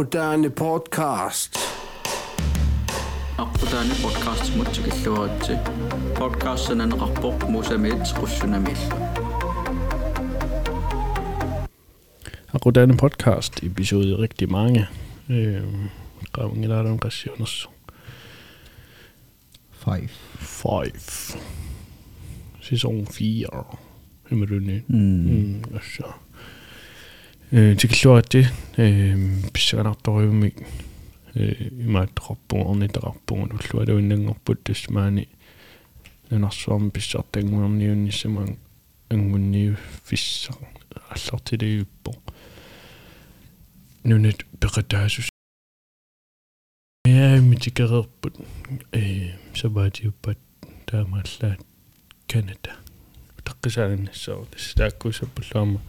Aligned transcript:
Akputaani 0.00 0.49
podcast. 0.49 1.57
арпутаани 3.37 3.93
подкаст 4.03 4.55
мутсикиллуаратси 4.57 5.55
подкастсананеқарпоқ 6.19 7.37
мусамиит 7.49 8.03
qussунамилла 8.17 8.95
Akkudainen 12.53 12.97
podcast 12.97 13.63
episode 13.63 14.19
rigtig 14.19 14.51
mange. 14.51 14.87
Øh, 15.29 15.63
Graving 16.33 16.63
eller 16.63 16.83
dem 16.83 16.97
Rassioners. 17.05 17.69
Five. 19.71 20.09
Five. 20.39 21.37
Sæson 22.61 23.07
4. 23.07 23.77
Himmelunni. 24.29 24.81
Mm. 24.87 24.97
Mm, 24.97 25.63
så. 25.81 26.11
Killuatti, 27.51 28.45
øh, 28.77 29.17
pissaganartoriumi, 29.53 30.53
øh, 31.35 31.71
imaataqarpuun, 31.85 32.67
ornitaqarpuun, 32.67 33.51
ullualu 33.51 33.97
innangorput 33.97 34.63
tusmaani, 34.63 35.29
nanarsuarmi 36.29 36.89
pissartanguarniunnissamang, 36.89 38.57
angunniu 39.09 39.75
fissa, 40.03 40.53
аллартилиуппо 41.11 42.13
нунат 44.03 44.45
пеқатаасус 44.59 45.29
я 47.05 47.41
митикерерпут 47.41 48.35
э 48.91 49.35
сабаатиуппат 49.55 50.37
таамааллаат 50.85 51.61
канада 52.27 52.71
таққисаанассоо 53.43 54.47
тааккуусаппуллаама 54.77 55.79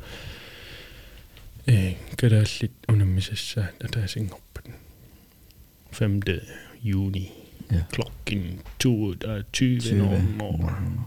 э 1.66 1.94
кадааллит 2.16 2.72
унаммисассаат 2.88 3.84
атаасингорпат 3.84 4.66
5. 5.90 6.42
juni 6.82 7.30
Ja. 7.70 7.86
klokken 7.94 8.60
22.00 8.78 11.00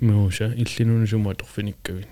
мууса 0.00 0.52
иллинунусума 0.54 1.34
торфиниккавин 1.34 2.06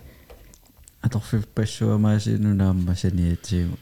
Аторфив 1.02 1.46
пассуамаасинунаамма 1.48 2.94
саниатигу 2.94 3.78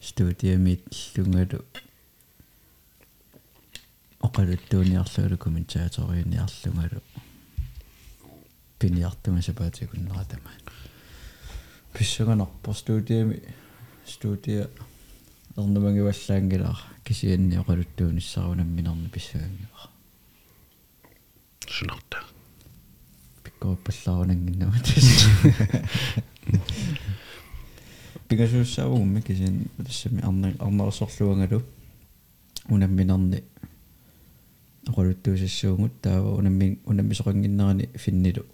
студиамит 0.00 0.82
лунгалу 1.16 1.64
оқалуттууниарлугу 4.20 5.36
комментааториуниарлунгалу 5.38 7.02
пиниартума 8.78 9.42
сапаатикуннератама 9.42 10.50
писсаганарпо 11.98 12.72
студиами 12.72 13.42
студия 14.06 14.70
эрнумагиваллаангилаа 15.56 16.78
кисианни 17.04 17.56
оқалуттуунissarunamminerni 17.58 19.08
писсагангила 19.10 19.90
сунарта 21.66 22.18
пиккорпаллаарунангиннама 23.42 24.78
тас 24.86 25.06
пигасууссаагумми 28.28 29.20
кисин 29.20 29.66
тассами 29.76 30.20
арна 30.22 30.54
арнерсорлуангалу 30.60 31.64
унамминерни 32.68 33.42
оқалуттуусассуугут 34.86 36.00
таава 36.00 36.36
унамми 36.38 36.78
унаммисоқангиннерани 36.86 37.88
финнилу 37.96 38.46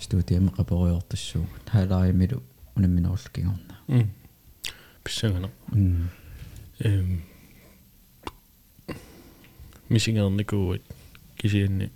студиами 0.00 0.50
қапориортассуугут 0.50 1.70
хаалааримилу 1.70 2.42
унамминерлуккингорна 2.76 3.78
м 3.88 4.10
писсагана 5.04 5.50
эм 6.80 7.22
мисингерникууат 9.88 10.82
кисианни 11.36 11.90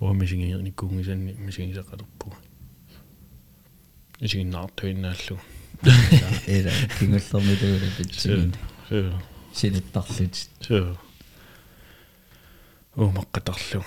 оо 0.00 0.12
мисингерникуунгисанни 0.12 1.32
мисингисақалерпуга 1.32 2.36
мисингиннаартуиннааллу 4.20 5.38
эра 6.46 6.72
кингуллермилугула 6.98 7.90
питсигин 7.98 8.54
сё 8.88 9.20
силиттарлут 9.54 10.34
сё 10.60 10.96
оо 12.96 13.10
маққатарлу 13.10 13.84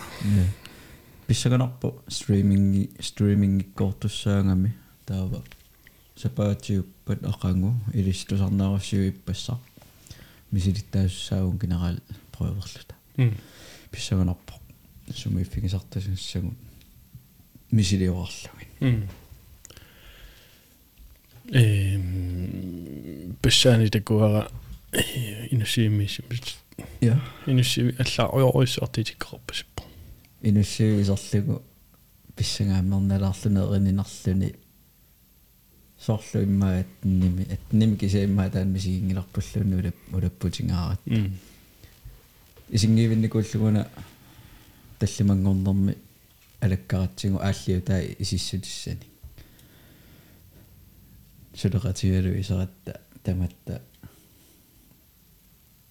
писсаганарпу 1.27 2.01
стриминги 2.07 2.89
стримингиккоортуссаангами 2.99 4.73
таава 5.05 5.43
сапаатиуппат 6.15 7.21
ақангу 7.23 7.73
илистусарнаарассиуиппассаа 7.93 9.59
мисилиттаассаагун 10.51 11.57
генерал 11.57 11.97
проеверлута 12.31 12.95
м 13.17 13.35
писсаганарпу 13.91 14.53
сумииффигисартасассагун 15.13 16.55
мисилиорарлугин 17.71 18.69
м 18.79 19.09
эм 21.51 23.35
бэшани 23.41 23.89
такуара 23.89 24.49
инусиимис 25.51 26.21
я 27.01 27.19
инусиими 27.45 27.95
аллаа 27.99 28.31
оёрисуартитиккорпасиппо 30.41 30.41
инуссиуисарлугу 30.41 31.61
писсагааммерналаарлунеерининарлуни 32.35 34.55
сорлу 35.99 36.43
иммаат 36.43 36.87
ними 37.03 37.47
атними 37.51 37.97
кисаиммаа 37.97 38.49
таан 38.49 38.69
мисигингиларпуллуни 38.69 39.75
улап 39.75 39.95
улаппутингаарат 40.13 40.99
м 41.05 41.33
исингиивинникууллугуна 42.69 43.87
таллимангорнэрми 44.99 45.95
алаккаратсигу 46.61 47.39
ааллиу 47.39 47.81
таа 47.81 48.01
исиссутиссани 48.19 49.07
сулеқатигалу 51.55 52.39
исератта 52.39 53.01
таматта 53.23 53.81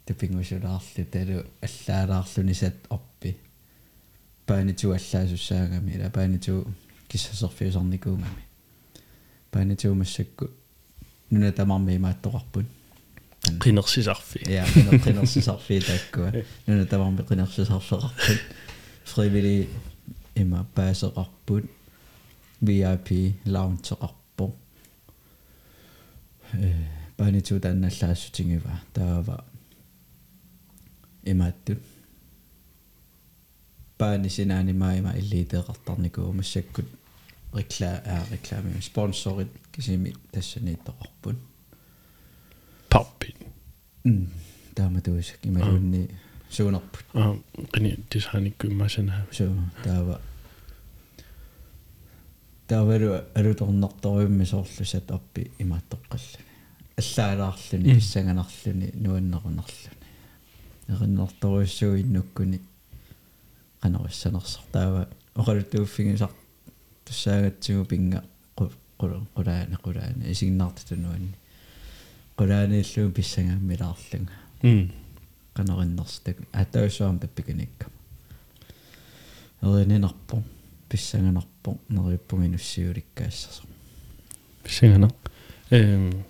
тапингусулаарлу 0.06 1.04
талу 1.12 1.44
аллаалаарлуни 1.60 2.54
сат 2.54 2.74
орпи 2.90 3.36
пааниту 4.46 4.92
аллаасуссаагами 4.92 5.90
ила 5.92 6.10
пааниту 6.10 6.66
киссасерфиусарникуугами 7.08 8.44
пааниту 9.50 9.94
массакку 9.94 10.50
нуна 11.30 11.52
тамарми 11.52 11.96
имааттоқарпут 11.96 12.66
qinnersisarfi 13.64 14.50
Ja, 14.50 14.66
minä 14.74 14.98
qinnersisarfii 14.98 15.80
takkua. 15.80 16.32
Nuna 16.66 16.84
tavarmi 16.84 17.22
qinnersisarfeqarput. 17.28 18.38
Frivillig 19.04 19.68
ima 20.36 20.64
paaseqarput. 20.74 21.64
VIP 22.66 23.08
loungeqarpu. 23.46 24.54
Э 26.54 26.74
пааниту 27.16 27.60
таанналлаассутингива 27.60 28.80
таава 28.92 29.44
имааттут 31.24 31.78
паани 33.98 34.28
синаанимаима 34.28 35.12
иллиитеэқартарникуу 35.20 36.32
массаккут 36.32 36.86
рекла 37.52 38.02
аа 38.04 38.24
реклами 38.30 38.80
спонсорит 38.80 39.48
кисими 39.72 40.14
тассанииттоқарпут 40.32 41.36
pappi 42.90 43.34
тааматуусак 44.74 45.38
ималуунни 45.42 46.10
суунарпут 46.50 47.04
а 47.14 47.36
qini 47.72 47.90
tisanikkummasana 48.10 49.26
суу 49.32 49.54
таава 49.84 50.20
таавару 52.68 53.20
алуторнарториумми 53.34 54.44
соорлусат 54.44 55.10
аппи 55.10 55.50
имааттоққаллуни 55.58 56.44
аллаалаарлуни 56.98 57.94
писсаганарлуни 57.94 58.92
нуаннерунарлуни 58.94 59.96
эриннэрторуйссуу 60.88 61.96
иннуккуни 62.02 62.60
таава 64.72 65.08
оқалуттууффигисар 65.34 66.30
туссаагатсигу 67.04 67.84
пинга 67.84 68.22
қулаана 68.56 69.76
қулаана 69.84 70.30
исигнартутунуанни 70.30 71.34
qulaaniilluu 72.38 73.10
pissangaammilaarlunga 73.16 74.32
м 74.62 74.88
qanerinnerstak 75.56 76.36
атаусуам 76.52 77.18
паппиканикка 77.18 77.86
эрининарпо 79.62 80.42
писсанганарпо 80.88 81.78
нериуппугинуссиуликкаассасо 81.88 83.62
писсагана 84.64 85.10
эм 85.70 86.24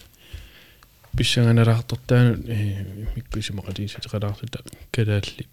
писсаганараарторtaanu 1.16 2.32
э 2.46 2.56
миккусимақатигисатеқалаартута 3.16 4.58
калааллит. 4.92 5.48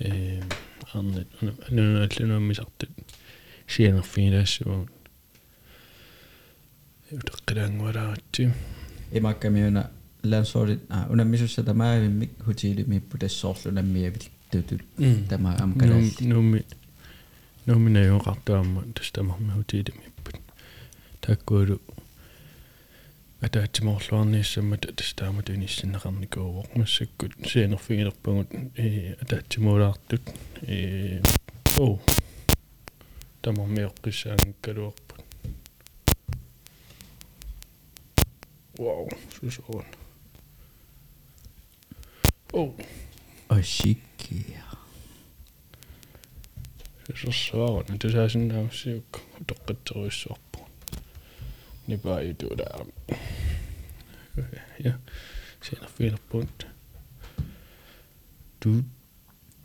Эм 0.00 0.42
арнет 0.94 1.28
нуналлунуаммисартут 1.40 2.90
сианерфигилаассуа 3.66 4.86
утеққилаангуаларатси 7.10 8.52
имаккамиуна 9.12 9.90
лансорит 10.22 10.80
а 10.88 11.06
унаммисусса 11.10 11.62
тамаавиммик 11.64 12.30
хутиилимиппу 12.44 13.18
тассоорлунаммиавил 13.18 14.22
тутут 14.50 14.82
тама 15.28 15.56
амкалаал 15.58 16.02
нуми 16.20 16.64
нуминаюоқартуамма 17.66 18.92
тастамарми 18.92 19.52
хутиилимиппут 19.52 20.36
таккуулу 21.20 21.80
атаатсимоорлуарнииссаммат 23.40 24.82
тастаамат 24.96 25.48
иниссиннеқарникууоқ 25.48 26.76
массаккут 26.76 27.32
сианерфигилерпагут 27.48 28.48
э 28.76 29.16
атаатсимуулаартут 29.22 30.24
э 30.62 31.22
о 31.78 31.98
тамармиоққиссаангкалуарпут 33.42 35.24
вау 38.76 39.08
сусоон 39.34 39.86
о 42.52 42.74
ашиккия 43.48 44.64
сусоон 47.16 47.86
тусаасиннаавсиук 48.00 49.10
тоққатсеруиссуарпу 49.48 50.60
her. 54.82 54.92
Sætter 55.62 55.86
fælder 55.86 56.16
bundt. 56.30 56.68
Du, 58.64 58.82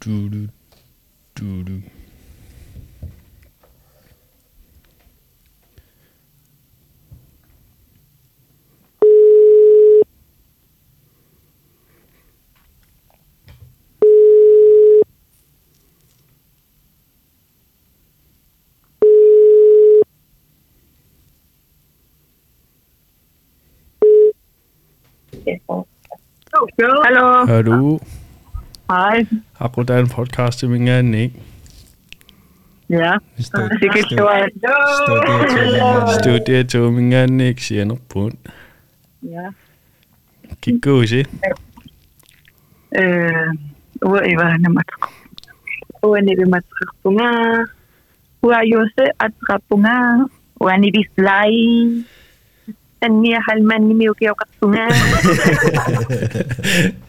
du, 0.06 0.30
du, 0.30 0.48
du, 1.40 1.64
du. 1.64 1.82
Hallo. 27.48 28.00
Hej. 28.90 29.26
Har 29.54 29.68
du 29.68 29.94
er 29.94 30.00
en 30.00 30.10
podcast 30.10 30.60
til 30.60 30.70
min 30.70 30.88
anden, 30.88 31.14
ikke? 31.14 31.36
Ja. 32.90 33.14
Studerer 36.20 36.64
til 36.64 36.80
min 36.80 37.14
anden, 37.14 37.42
ikke? 37.42 37.64
Siger 37.64 37.86
noget 37.86 38.02
på 38.10 38.32
Ja. 39.24 39.50
Kigge 40.62 40.94
ud, 40.94 41.08
se. 41.08 41.26
Uaivana 44.06 44.70
matko. 44.70 45.10
Uanebe 46.04 46.46
matrapunga. 46.46 47.32
Uayose 48.42 49.06
atrapunga. 49.20 50.26
Uanibi 50.60 51.04
slai. 51.16 52.06
Anmiya 53.02 53.40
halmani 53.50 53.94
miyoki 53.94 54.28
okatsunga. 54.30 54.88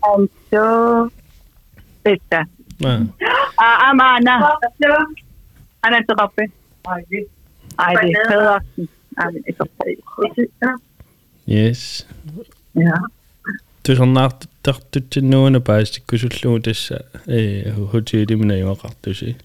En 0.00 0.30
zo 0.50 1.08
a 3.58 3.88
Amana. 3.88 4.58
Aan 5.80 5.92
het 5.92 6.06
trappen. 6.06 6.52
Hij 6.82 7.04
is 8.08 8.28
heel 8.28 8.42
lastig. 8.42 8.88
Yes. 11.44 12.06
Ja. 12.72 13.10
tusan 13.82 14.12
naartartutsinnuunapaa 14.12 15.82
kusulluutas 16.06 16.90
ee 17.26 17.72
hutiiliminaimaqartusi 17.92 19.36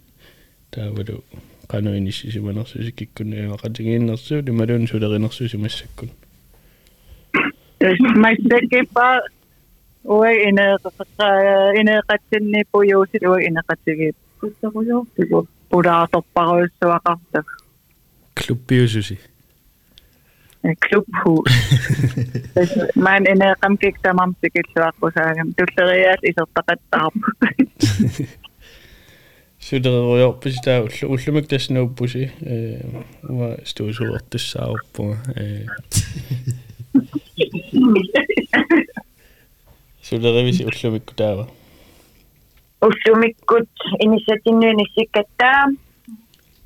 taavalu 0.70 1.24
qanuinissisimanersusikikkunniimaqatigiinnersuuli 1.72 4.52
maluun 4.52 4.88
sulerinersusimassakkun 4.88 6.10
Jadi 7.86 8.02
mindset 8.18 8.70
kipa 8.70 9.22
Uwe 10.06 10.44
ina 10.44 10.78
ina 11.80 12.02
katsinni 12.08 12.64
pujuusit 12.72 13.24
uwe 13.28 13.46
ina 13.46 13.62
katsigip. 13.68 14.16
Kuttakujuutiku. 14.40 15.48
Pudaa 15.70 16.08
topparoissua 16.12 17.00
kahtak. 17.04 17.46
Klubbiususi. 18.36 19.20
Klubhuus. 20.90 21.52
Mä 22.96 23.18
en 23.18 23.28
enää 23.28 23.56
kamkik 23.60 23.96
samamsikit 24.04 24.66
suakkusaagam. 24.74 25.54
Tulleriaat 25.58 26.20
isottakat 26.24 26.82
taapu. 26.92 27.20
Syderøjorpus 29.60 30.56
der 30.66 30.82
ullumak 31.06 31.46
der 31.52 31.60
snowbusi. 31.60 32.24
Øh, 32.24 32.94
var 33.38 33.56
stod 33.64 33.94
så 33.94 34.04
rødt 34.04 34.34
det 34.34 34.42
sauer 34.42 34.80
på. 34.94 35.16
Øh. 35.38 35.68
sul 40.02 40.26
on 40.26 40.36
revisjon 40.36 40.72
hommikut 40.84 41.16
päeva? 41.16 41.48
hommikut, 42.82 43.70
inimesed 44.00 44.42
on 44.52 44.64
üles 44.64 44.94
ikka 44.98 45.24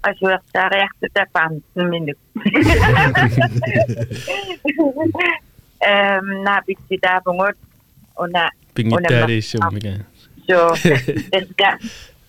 asi 0.03 0.25
võtta 0.25 0.69
rääkida 0.73 1.25
tantsumine. 1.33 2.13
Nämä 6.43 6.61
pitää 6.89 7.21
pungot 7.23 7.57
una 8.19 8.49
pingitääri 8.73 9.39
mikä. 9.71 9.99
Joo, 10.47 10.75
että 11.31 11.77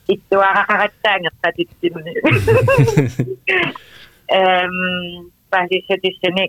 itse 0.08 0.36
arakattaa 0.36 1.16
jotta 1.16 1.52
titsin. 1.56 1.92
Ehm, 4.28 5.26
pääsis 5.50 5.84
se 5.88 5.96
tisseni 6.02 6.48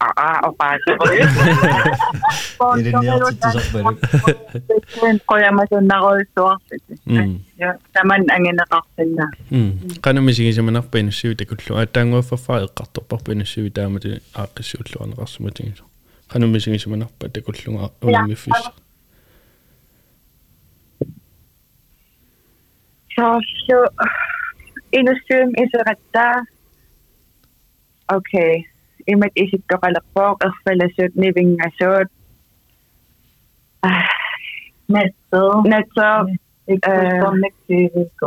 ah, 0.00 0.38
aparte. 0.46 0.94
Niliniyak 2.78 3.18
sa 3.18 3.50
tusak 3.50 3.66
ba 3.74 3.78
rin? 3.82 3.96
Kaya 5.26 5.50
masunakol 5.50 6.18
so 6.34 6.54
Taman 7.92 8.22
ang 8.30 8.44
inakaksin 8.46 9.18
na. 9.18 9.26
Kano 9.98 10.22
misigin 10.22 10.54
sa 10.54 10.62
manak 10.62 10.94
pensiyo, 10.94 11.34
di 11.34 11.46
ko 11.46 11.58
tlo. 11.58 11.82
At 11.82 11.94
ang 11.98 12.14
wafafail 12.14 12.70
kato 12.70 13.02
pa 13.02 13.18
pensiyo, 13.18 13.66
dama 13.74 13.98
di 13.98 14.14
akis 14.38 14.78
yung 14.78 14.86
tlo 14.86 14.98
ang 15.02 15.14
kasmating. 15.18 15.74
Kano 16.30 16.46
misigin 16.46 16.78
sa 16.78 16.94
manak 16.94 17.10
pa, 17.18 17.26
di 17.26 17.42
ko 17.42 17.50
tlo 17.50 17.78
nga 17.78 17.90
umifis. 18.02 18.54
Sasyo, 23.18 23.82
inusim 24.94 25.50
isa 25.58 25.82
kata. 25.82 26.46
Okay 28.08 28.62
imat 29.12 29.32
isik 29.42 29.62
toqalaqqoq 29.70 30.36
erfalasut 30.48 31.12
nivingassuut 31.22 32.08
natso 34.94 35.42
natso 35.72 36.08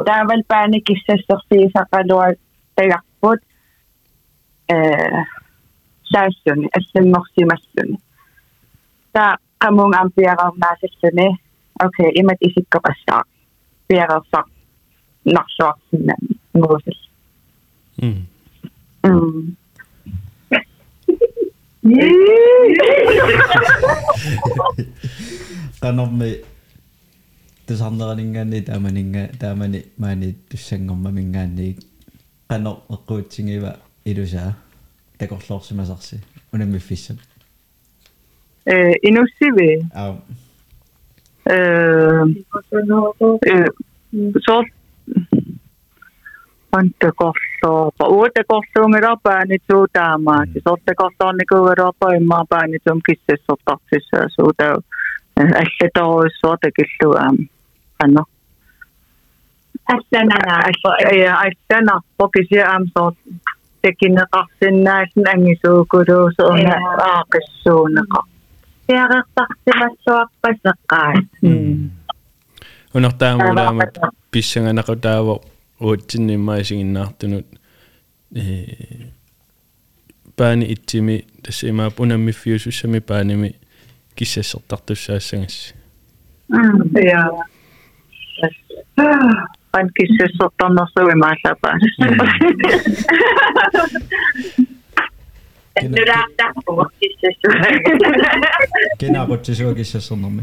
taaval 0.07 0.43
paani 0.51 0.79
kissasserfiisaqaluat 0.87 2.37
tagarput 2.75 3.39
э 4.73 4.77
саассуни 6.11 6.67
ассангорсимассуни 6.77 7.97
та 9.13 9.37
qamung 9.61 9.93
am 9.99 10.09
piararnaasalluni 10.15 11.27
okay 11.85 12.09
imat 12.21 12.39
isikkopassaa 12.47 13.23
piarerfaq 13.87 14.47
narsuarsinna 15.33 16.15
muusall 16.53 17.01
mm. 18.01 18.21
Mm 19.05 19.55
qanormi 25.80 26.30
тусарнеранинггаани 27.66 28.60
тааманинга 28.64 29.28
таамани 29.40 29.84
маани 29.98 30.34
туссангорма 30.50 31.10
мингаанниик 31.10 31.78
qanor 32.48 32.76
eqquutsingiva 32.94 33.72
ilusaa 34.04 34.50
такорлоорсимасарси 35.18 36.16
унаммиффиссат 36.52 37.18
э 38.66 38.92
инуссиви 39.08 39.70
аа 39.94 40.16
э 41.46 41.56
э 43.52 43.64
соо 46.71 46.71
пантакорлоо 46.71 47.91
уутакорлунгиларпаани 47.99 49.57
туутаамаати 49.67 50.57
сортакорлоорникуугалуарпа 50.65 52.07
иммаапаани 52.17 52.77
тум 52.85 52.99
киссассортартиссаа 53.07 54.25
суутаа 54.35 54.73
аллаторуиссуа 55.35 56.55
такиллуаам 56.61 57.37
анно 57.99 58.23
Ассанана. 59.85 60.55
я 61.11 61.41
алланарпо 61.45 62.25
кисиаам 62.33 62.83
сорт 62.93 63.17
такинеқарсиннаасин 63.83 65.25
ангисуукулуусуна 65.33 66.75
аақиссуунеқа 67.11 68.19
Теарертарсимассуарпасеққаа. 68.87 71.11
унартаамулаамат 72.93 73.93
писсанганақутаава 74.31 74.31
уутсиннимаисигиннаартунут 74.31 74.31
э 74.31 74.31
паани 74.31 74.31
итсими 74.31 75.11
тассимаап 75.11 75.50
uutsinni 75.81 76.27
niin 76.27 76.39
maisin 76.39 76.93
nahtunut 76.93 77.45
eh, 78.35 78.65
pääni 80.35 80.65
itsimi 80.69 81.25
tässä 81.43 81.67
ei 81.67 81.73
mä 81.73 81.91
punammi 81.91 82.31
fiusussa 82.31 82.87
mä 82.87 83.01
päänimi 83.01 83.55
mi 84.15 84.61
tartussa 84.67 85.15
essangassa. 85.15 85.75
Mm, 86.47 87.05
ja. 87.07 87.29
Vain 89.73 89.89
kissessa 89.99 90.45
ottanut 90.45 90.89
soimaan 90.99 91.37
läpään. 91.43 91.79
Mm. 91.99 92.07
Nyt 95.81 96.07
lähtää 96.07 96.51
puhua. 96.65 96.89
Kenä 98.99 99.25
kotsi 99.25 99.55
sinua 99.55 99.73
kissessa 99.73 100.13
on 100.13 100.21
nommi? 100.21 100.41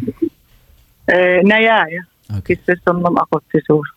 Eh, 1.09 1.43
Nää 1.45 1.61
jää. 1.61 1.87
Kissessa 2.47 2.91
on 2.91 3.03
nomma 3.03 3.27
kotsi 3.31 3.59
suuri. 3.67 3.91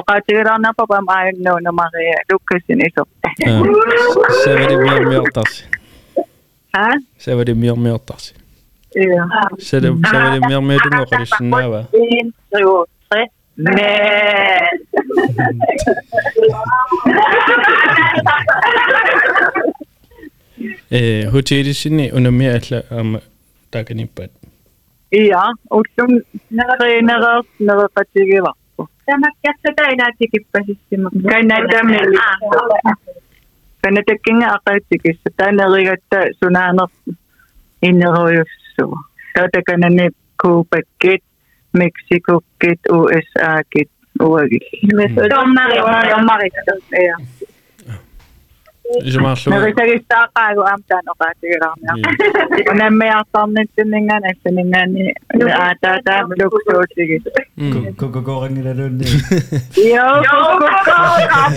Operatørerne 0.00 0.68
på 0.78 0.84
Bamagen 0.86 1.46
og 1.48 1.62
nummer 1.62 1.88
Lukasen 2.30 2.80
i 2.80 2.88
سبعة 4.44 4.76
مية 4.76 5.00
مية 5.00 5.18
طاسي 5.34 5.64
ها 6.76 6.90
سبعة 7.18 7.54
مية 7.54 7.72
مية 7.76 7.96
طاسي 7.96 8.34
سبعة 9.58 10.38
مية 10.48 10.60
مية 10.60 10.78
دم 10.78 11.04
خرج 11.04 11.30
النابة 11.40 11.86
Eh, 20.90 21.26
hotellisini 21.32 22.12
unomia 22.12 22.54
atla 22.54 22.82
am 22.90 23.18
takani 23.70 24.06
pat. 24.06 24.30
Iya, 25.10 25.42
utum 25.70 26.20
narenerers 26.50 27.46
nerepatigela. 27.60 28.52
Tämäkkässä 29.06 29.68
käydään 29.76 30.12
tikipäisesti, 30.18 30.96
mutta 30.96 31.28
käydään 31.28 31.68
tämmöinen. 31.70 32.20
Tänne 33.82 34.02
tekin 34.06 34.50
akaitsikissa. 34.50 35.30
Tänne 35.36 35.66
oli, 35.66 35.86
että 35.86 36.16
sun 36.44 36.56
aina 36.56 36.86
innohoijussua. 37.82 38.98
Tätäkään 39.34 39.94
ne 39.96 40.10
kuupekit, 40.42 41.24
meksikokit, 41.72 42.80
USA-kit, 42.92 43.90
uudikit. 44.22 44.80
Tommari, 45.34 45.76
tommari. 46.10 46.48
Nagsagisaka 48.84 50.44
ko 50.56 50.62
am 50.68 50.80
tano 50.84 51.16
ka 51.16 51.32
tiram 51.40 51.72
na. 51.80 51.96
Una 52.68 52.92
may 52.92 53.08
ang 53.08 53.24
comment 53.32 53.64
tiningan 53.72 54.20
ay 54.28 54.36
tiningan 54.44 54.92
ni 54.92 55.08
ata 55.48 55.96
ta 56.04 56.28
look 56.36 56.52
so 56.68 56.84
sige. 56.92 57.24
Kukukura 57.96 58.52
nila 58.52 58.76
doon. 58.76 59.00
Yo, 59.80 60.04
kukukura. 60.60 61.48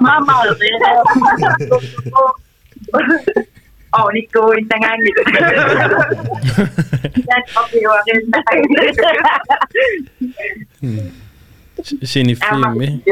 Mama. 0.00 0.48
Oh, 3.94 4.10
ni 4.10 4.26
ko 4.26 4.50
intangan 4.58 4.98
ni. 4.98 5.10
Yan 7.28 7.42
okay 7.52 7.84
wa 7.86 8.00
rin. 8.08 8.24
filmen? 12.40 13.04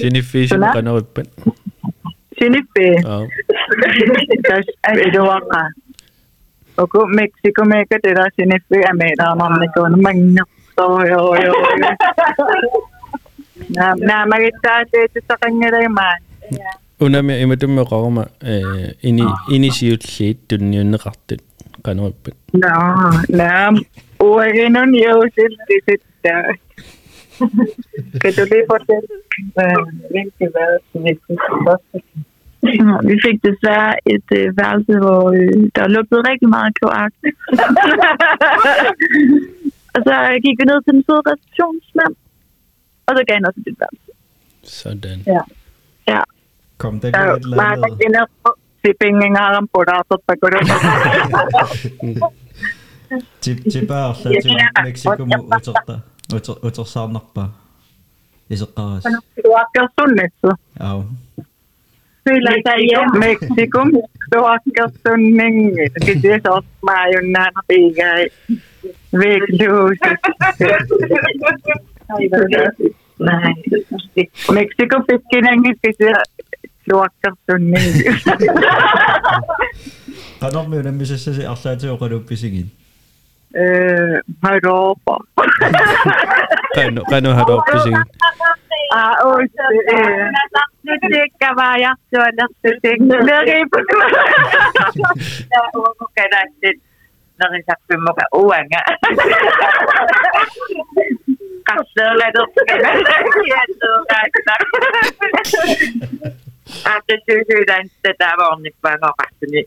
Sinifisha 0.00 0.58
muqanerippat 0.58 1.28
sinippi 2.38 2.86
tas 4.42 4.66
oh. 4.66 4.90
eh, 4.90 5.06
iluaqa 5.08 5.70
oku 6.78 6.98
ah. 6.98 7.02
oh, 7.04 7.08
mexico 7.08 7.64
meka 7.64 7.98
tera 8.02 8.30
sinippi 8.36 8.84
ameeraanarnikuun 8.90 10.02
mangngertoyo 10.02 11.30
oh, 11.30 11.36
naam 13.76 13.98
naamagittaatituttaqanngalamaa 14.08 16.16
unami 17.00 17.40
imatummi 17.46 17.84
qoruma 17.86 18.26
eh, 18.42 18.94
ini 19.02 19.24
inisiulliit 19.56 20.38
tunniunneqartut 20.48 21.42
qanerippat 21.86 22.34
naam 22.58 23.14
naam 23.30 23.74
uaginun 24.26 24.90
yuusiltisittaa 25.04 26.42
Skal 28.16 28.32
du 28.38 28.42
lige 28.52 28.66
fortælle, 28.72 29.08
hvilket 30.12 30.48
værelse 30.58 30.96
vi 31.04 31.12
vi 33.08 33.14
fik 33.26 33.36
desværre 33.48 33.92
et 34.14 34.28
øh, 34.38 34.46
værelse, 34.60 34.92
hvor 35.04 35.22
øh, 35.38 35.70
der 35.76 35.94
lugtede 35.96 36.22
rigtig 36.30 36.48
meget 36.56 36.70
kloak. 36.78 37.12
og 39.94 40.00
så 40.06 40.14
gik 40.44 40.56
vi 40.60 40.64
ned 40.70 40.78
til 40.84 40.92
den 40.96 41.02
søde 41.06 41.22
receptionsmand, 41.30 42.14
og 43.06 43.12
så 43.16 43.22
gav 43.26 43.34
han 43.38 43.46
os 43.48 43.56
et 43.70 43.76
værelse. 43.82 44.10
Sådan. 44.80 45.18
Ja. 45.34 45.42
ja. 46.12 46.22
Kom, 46.78 47.00
der 47.00 47.10
går 47.10 47.34
et 47.36 47.42
eller 47.42 47.62
andet. 48.06 48.28
Tipping 48.84 49.38
har 49.38 49.58
en 49.58 49.68
på 49.74 49.80
dig, 49.88 50.00
så 50.08 50.14
der 50.28 50.34
går 50.40 50.48
det. 50.54 50.60
Tip, 53.40 53.58
tipper, 53.72 54.12
så 54.12 54.28
til 54.42 54.52
Mexico 54.84 55.24
mod 55.24 55.44
8. 55.54 56.00
utor 56.34 56.56
utorsaarnerpa 56.62 57.48
исеққарас 58.50 59.04
туаккерсуннатсу 59.42 60.50
аа 60.80 61.04
Sylaisaia 62.24 63.00
Meksikon 63.18 63.90
tuakkersunningit 64.34 65.92
kitis 66.04 66.42
otmaajunnan 66.48 67.52
piigai 67.68 68.26
viikluusit. 69.18 70.20
Meksikon 74.52 75.04
pikkinengit 75.06 75.78
kitis 75.82 76.16
tuakkersunningit. 76.90 78.06
Kanommiunen 80.40 80.94
misessä 80.94 81.34
se 81.34 81.46
asaitse 81.46 81.86
joka 81.86 82.08
nuppisinkin. 82.08 82.72
Harapa. 84.42 85.16
Kaino 87.10 87.34
Harapa, 87.34 87.82
sim. 87.82 87.94
Ah, 88.94 89.26
oi, 89.26 89.46
Tetekä 90.84 91.56
vaan 91.56 91.80
jaksoa 91.80 92.46
tetekä. 92.62 93.04
Ne 93.24 93.40
riippuu. 93.40 93.80
Ne 95.50 95.56
on 95.74 95.94
kokeilla 95.98 96.40
sitten. 96.52 96.74
Ne 97.40 97.44
on 97.48 97.62
sattu 97.66 98.00
muka 98.00 98.24
uuden. 98.34 98.68
Katsoille 101.66 102.32
tukkeena. 102.36 102.90
Kiitos 103.34 104.04
kaikista. 104.14 104.52
Ajattelin 106.84 107.44
syydän, 107.52 107.86
että 107.86 108.10
tämä 108.18 108.48
on 108.48 108.62
nyt 108.62 108.76
vain 108.82 109.04
okasta. 109.04 109.46
Niin 109.50 109.66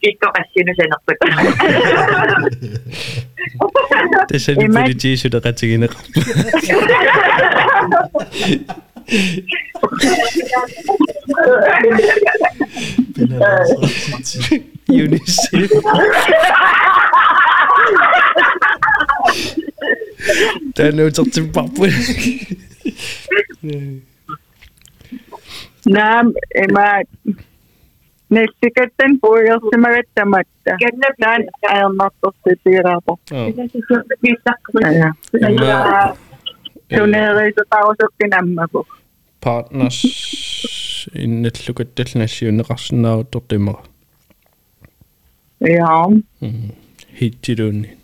Ikaw 0.00 0.30
kasi 0.32 0.52
yun 0.56 0.64
na 0.64 0.72
siya 0.72 0.88
nakapagkakas. 0.88 1.44
Tapos 4.28 4.40
siya 4.40 4.54
nipulit 4.56 4.96
siya 4.96 5.28
na 5.28 5.40
katsingin 5.44 5.84
Unicef. 14.88 15.70
Tanya 20.74 20.90
nyo 20.94 21.12
sa 21.12 21.24
Zimbabwe. 21.28 21.88
Nam, 25.90 26.32
eh, 26.54 26.68
Nestiketen 28.30 29.20
pohjoisema 29.20 29.88
vettämättä. 29.88 30.76
Näin 31.20 31.46
ajamattosti 31.68 32.50
tiiraapo. 32.64 33.18
Tuneereisota 36.98 37.76
osoitti 37.78 38.28
nämä 38.30 38.66
Partners 39.44 40.02
innetlukettel 41.18 42.04
nassiunneqarsinaaru 42.14 43.24
tortimara. 43.24 43.82
Jaa. 45.60 46.06
Hittiluunnin. 47.22 47.98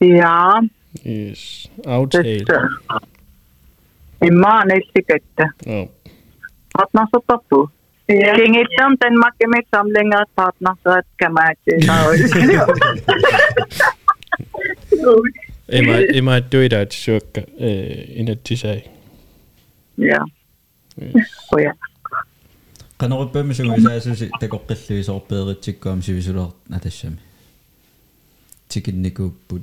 Jaa. 0.00 0.62
Yes. 1.06 1.70
Outtale. 1.86 3.02
Immaa 4.26 4.64
nestikettä. 4.64 5.48
Joo. 5.66 5.95
Hatnasa 6.78 7.18
tappu. 7.26 7.70
Kingitan 8.36 8.92
ten 9.00 9.14
makimik 9.18 9.66
samlingat 9.70 10.30
hatnasa 10.36 11.02
kamachi. 11.18 11.72
Emma, 15.68 15.94
Emma 16.18 16.40
tuida 16.40 16.86
tsuka 16.86 17.40
ina 18.20 18.34
tisai. 18.44 18.82
Ja. 19.98 20.20
Oja. 21.52 21.74
qanorippamisuguisaasusi 22.98 24.26
takoqqilluisoorpeeritsikkuam 24.40 26.02
sivisuleer 26.02 26.48
atassami 26.76 27.16
tikinnikuupput 28.68 29.62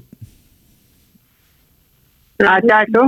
aataatu 2.54 3.02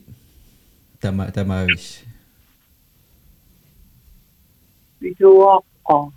tama 1.01 1.25
tamaavis 1.31 2.03
Visuokko. 5.01 6.13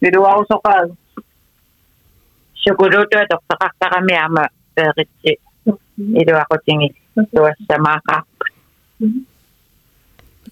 Biruwa 0.00 0.40
ko 0.40 0.42
sokal. 0.48 0.84
Siguro 2.56 3.04
to 3.04 3.16
ito, 3.20 3.36
sakakta 3.44 3.86
kami 3.92 4.16
ama. 4.16 4.48
Sakit 4.72 5.08
mm-hmm. 5.68 6.16
Ito 6.16 6.32
ako 6.40 6.56
tingin. 6.64 6.92
Tuwas 7.32 7.56
sa 7.68 7.76
maka. 7.76 8.24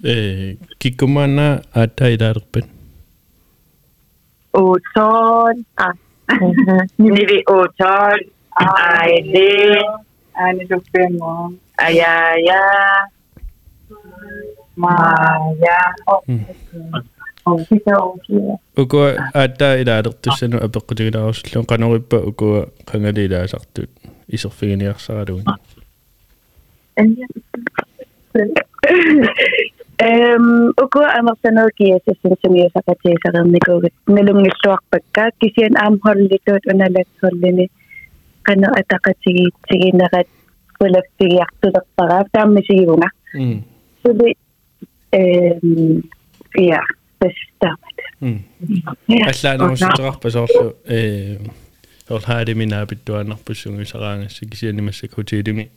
Eh, 0.05 0.61
kikumana 0.77 1.65
atay 1.73 2.21
darpen. 2.21 2.69
Utson. 4.53 5.65
Ah. 5.81 5.97
Mm-hmm. 6.29 6.81
Nili 7.03 7.41
utson. 7.49 8.21
Aydin. 8.53 9.85
Ani 10.37 10.69
dupemo. 10.69 11.57
Ayaya. 11.81 12.61
Maya. 14.77 15.81
Oh. 16.07 16.21
Maja. 17.49 18.59
uku 18.83 18.99
atailaartussanu 19.45 20.57
apeqqutigilaarussulluun 20.67 21.67
qanorippa 21.73 22.17
uku 22.31 22.49
qangalilaasartut 22.91 23.91
iserfiginiarsaraluun 24.37 25.45
Эм 29.99 30.45
уку 30.85 31.01
амарсанер 31.19 31.71
киэсэсэн 31.79 32.35
сумиусакатиисарерникуугут 32.43 33.95
налунгиллуарпакка 34.07 35.25
кисиан 35.41 35.75
аамхоллитут 35.85 36.63
уналатсоллини 36.73 37.67
кана 38.43 38.69
атакатигиитсигинерат 38.81 40.29
пулафтигиартулерпараа 40.79 42.25
тааммисигивунга 42.33 43.09
м 43.35 43.65
сули 44.03 44.37
эм 45.13 46.03
я 46.55 46.81
bestammt. 47.20 47.96
Hmm. 48.20 48.40
Ja. 49.09 49.26
Aslana 49.26 49.72
usidrarpasoorlu 49.72 50.76
ee 50.90 51.38
orlaadimi 52.11 52.66
naappittuanerpussungi 52.66 53.85
saraagassikisianimassak 53.85 55.16
hutiilimi 55.16 55.70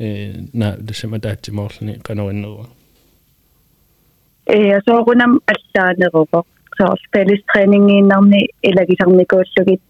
ee 0.00 0.32
na 0.52 0.72
tassamataatsimorluni 0.86 1.94
qanerinnerua. 2.08 2.68
Ee 4.46 4.80
soorunam 4.84 5.38
allaaneruvo 5.52 6.46
soor 6.78 6.98
pelistræningiinnarni 7.12 8.40
ilagisarnikuullugit 8.62 9.82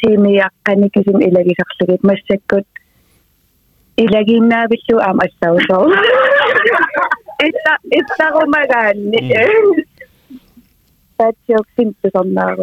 tiimiaqqanikisim 0.00 1.20
ilagisarlugit 1.28 2.02
massakkut 2.10 2.66
ilagiinnaapillu 3.98 4.98
aam 5.06 5.18
allausoo. 5.26 5.84
Itta 7.48 7.72
ittarumagaan. 7.98 8.98
సందర్ 12.16 12.60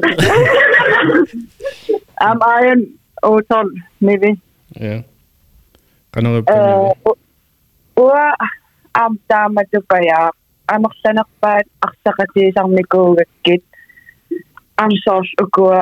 am 2.28 2.40
iron 2.60 2.82
hotel 3.30 3.68
maybe 4.06 4.32
yeah 4.86 5.02
kana 6.12 6.30
wa 8.08 8.24
am 9.02 9.14
tama 9.30 9.62
tupaya 9.72 10.22
am 10.74 10.84
xanaqpat 11.02 11.66
Ik. 11.88 12.54
sarmikuugakkit 12.56 13.64
am 14.84 14.92
sors 15.04 15.30
ukua 15.44 15.80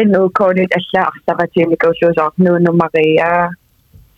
Ik. 0.00 0.32
konit 0.38 0.70
alla 0.78 1.04
Ik. 1.44 1.68
mikuussuusaq 1.72 2.32
nuunu 2.44 2.72
maria 2.80 3.32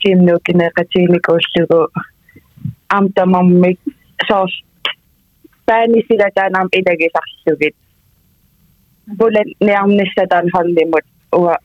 timnu 0.03 0.35
Ik. 0.51 0.95
mikuussugu 1.15 1.83
am 2.97 3.05
tamammik 3.13 3.79
sors 4.29 4.55
соорс 5.69 5.69
паанисилатаанам 5.69 6.69
илагисарлугит 6.73 7.77
булат 9.07 9.47
неарниссатаан 9.61 10.51
халлимут 10.51 11.05
уа. 11.33 11.59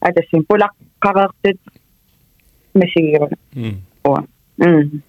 Атассин 0.00 0.44
пулаққареертит 0.48 1.58
масигируна 2.74 3.36
м 3.54 3.82
уа. 4.04 4.24
М 4.58 5.02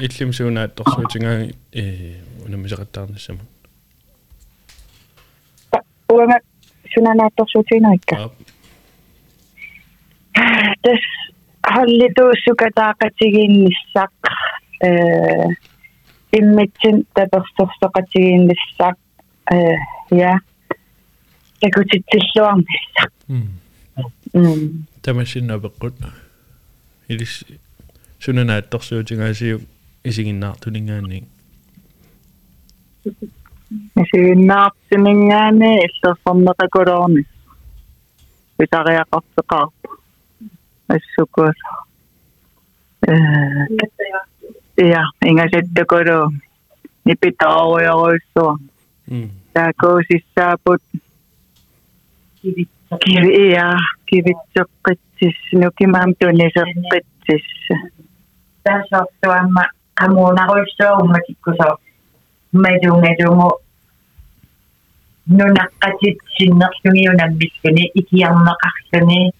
иллим 0.00 0.32
суунаатторсуутингаа 0.32 1.48
э 1.72 2.14
унамисеқаттаарнассама 2.44 3.40
уанга 6.08 6.38
сунанаатторсуутинаикка 6.94 8.16
аа 8.16 8.30
тас 10.82 11.00
халлитуussukataaqatigииннссақ 11.62 14.12
э 14.82 14.86
иммитсин 16.35 17.05
таперсорсоqatigiinнссақ 17.13 18.95
э 19.51 19.75
я 20.11 20.39
такутитсиллуарнissaq 21.61 23.11
м 23.27 23.47
м 24.33 24.87
тамасиннапеққут 25.01 25.95
илис 27.07 27.43
сунанаатторсуутингаасиу 28.19 29.59
исигиннаартулингаанни 30.03 31.27
исигиннаартимингаани 34.01 35.71
иллерсорнеқакулоорнис 35.85 37.29
витариақартеқарпа 38.59 39.89
ассукуус 40.87 41.59
э 43.07 43.13
ja 44.78 45.02
enkä 45.26 45.48
sitten 45.54 45.86
kodo 45.86 46.30
nipitauoja 47.04 47.94
oissa. 47.94 48.58
Mm. 49.10 49.30
Tää 49.52 49.70
kousis 49.80 50.24
saaput 50.34 50.82
kivi 53.04 53.50
ja 53.50 53.72
kivit 54.06 54.36
sokketsis, 54.58 55.36
nukimampuni 55.52 56.50
sokketsis. 56.54 57.46
Tää 58.64 58.82
sottu 58.90 59.30
amma 59.30 59.64
hamuna 60.00 60.46
oissa 60.46 60.92
ommakin, 60.92 61.36
kun 61.44 61.54
se 61.56 61.70
on 61.70 61.78
medu 62.52 63.00
medu 63.00 63.34
mu 63.34 63.50
nunaqqatit 65.26 66.18
sinnerluni 66.36 67.08
unammissuni 67.12 67.90
ikiarneqarluni 67.94 69.06
niin 69.06 69.32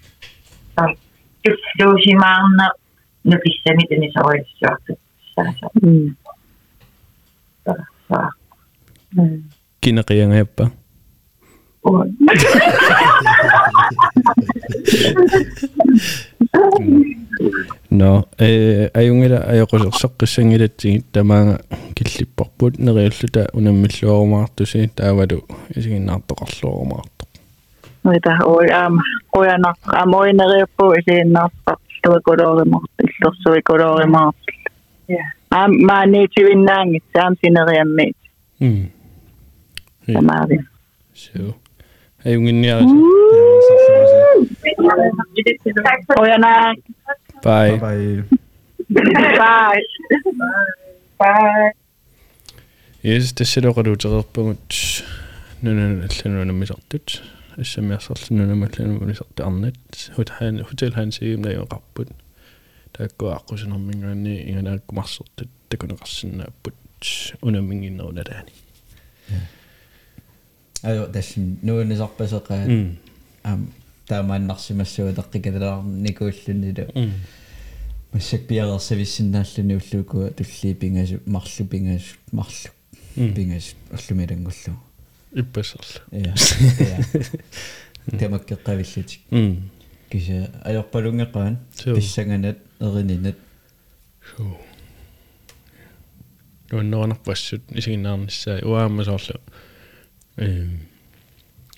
tutsuusimaarne 1.43 2.63
no, 2.63 2.71
nukissamit 3.25 3.91
unisorissuartut 3.91 4.99
кинеқиангаппа 9.81 10.71
но 17.91 18.27
э 18.39 18.91
аюнгила 18.95 19.39
аёқусерсеққиссангилатсигит 19.53 21.07
тамаага 21.13 21.61
киллиппарпут 21.95 22.79
нериуллута 22.79 23.49
унаммиллуарумаартуси 23.53 24.91
таавалу 24.95 25.45
исигиннаартоқарлуарумаарто 25.75 27.27
만해주인낭 35.51 36.93
잠시나리암메 37.15 38.11
음 38.63 38.91
마리 40.09 40.59
쇼 41.15 41.55
해용인이야 42.25 42.81
오야나 46.19 46.75
바이 47.43 47.79
바이 47.79 48.23
바이 49.39 49.81
바이 51.19 51.73
Yes, 53.05 53.33
det 53.33 53.47
sætter 53.47 53.71
ret 53.79 53.87
ud 53.87 53.97
til 53.97 54.11
rådpunkt. 54.11 55.05
Nu 55.63 55.71
er 55.71 55.75
det 55.75 55.99
lidt 55.99 56.25
noget 56.25 56.55
med 56.55 56.67
sådan. 56.67 57.23
Jeg 57.57 57.67
ser 57.67 57.83
mere 57.83 58.01
sådan 58.01 58.37
noget 58.37 58.59
med 58.59 58.69
lidt 59.07 59.41
andet. 59.41 60.67
Hotel 60.67 60.95
han 60.95 61.13
siger, 61.13 61.37
om 61.37 61.43
der 61.43 61.51
er 61.51 61.55
en 61.55 61.73
rapport. 61.73 62.07
Наиоқарпут 62.99 63.47
тааккуааққусинэрмингаани 63.57 64.51
инганааккумарсертут 64.51 65.49
такунеқарсинааппут 65.69 66.75
унаммингиннеруналаани 67.43 68.53
аю 70.83 71.13
тасин 71.13 71.59
нуунисарпасеқаа 71.63 72.67
ам 73.45 73.73
таамааннарсимассуа 74.09 75.13
теққикалаа 75.13 75.83
никууллунилу 75.85 76.91
м 76.95 77.13
массак 78.13 78.47
пиалерсависсиннааллуни 78.47 79.75
уллуукуа 79.75 80.31
туллии 80.31 80.75
пингасу 80.75 81.21
марлу 81.27 81.67
пингасу 81.71 82.17
марлу 82.33 82.71
м 83.17 83.35
пингас 83.35 83.75
уллумилангуллу 83.91 84.77
иппассерла 85.35 86.01
я 86.13 86.35
я 86.79 88.19
темаккеққавиллутик 88.19 89.21
м 89.31 89.71
киса 90.17 90.51
аёрпалунгеқаан 90.65 91.59
Суу. 91.75 91.97
писсанганат 91.97 92.59
эрининат 92.81 93.37
Шо. 94.21 94.59
нуаннернарпассут 96.71 97.63
исигиннаарниссаа 97.71 98.61
уаамасоорлу 98.65 99.41
эм. 100.37 100.81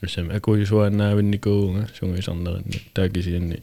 Усам 0.02 0.30
акуисуанаавинникуунга 0.30 1.88
сунгисарнеринни 1.98 2.80
таакисианни 2.94 3.62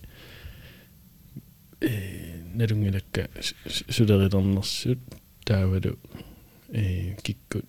э 1.81 2.41
налунгилакка 2.53 3.29
сулерилернерсут 3.89 4.99
таавалу. 5.45 5.97
Э 6.69 7.15
киккут. 7.23 7.65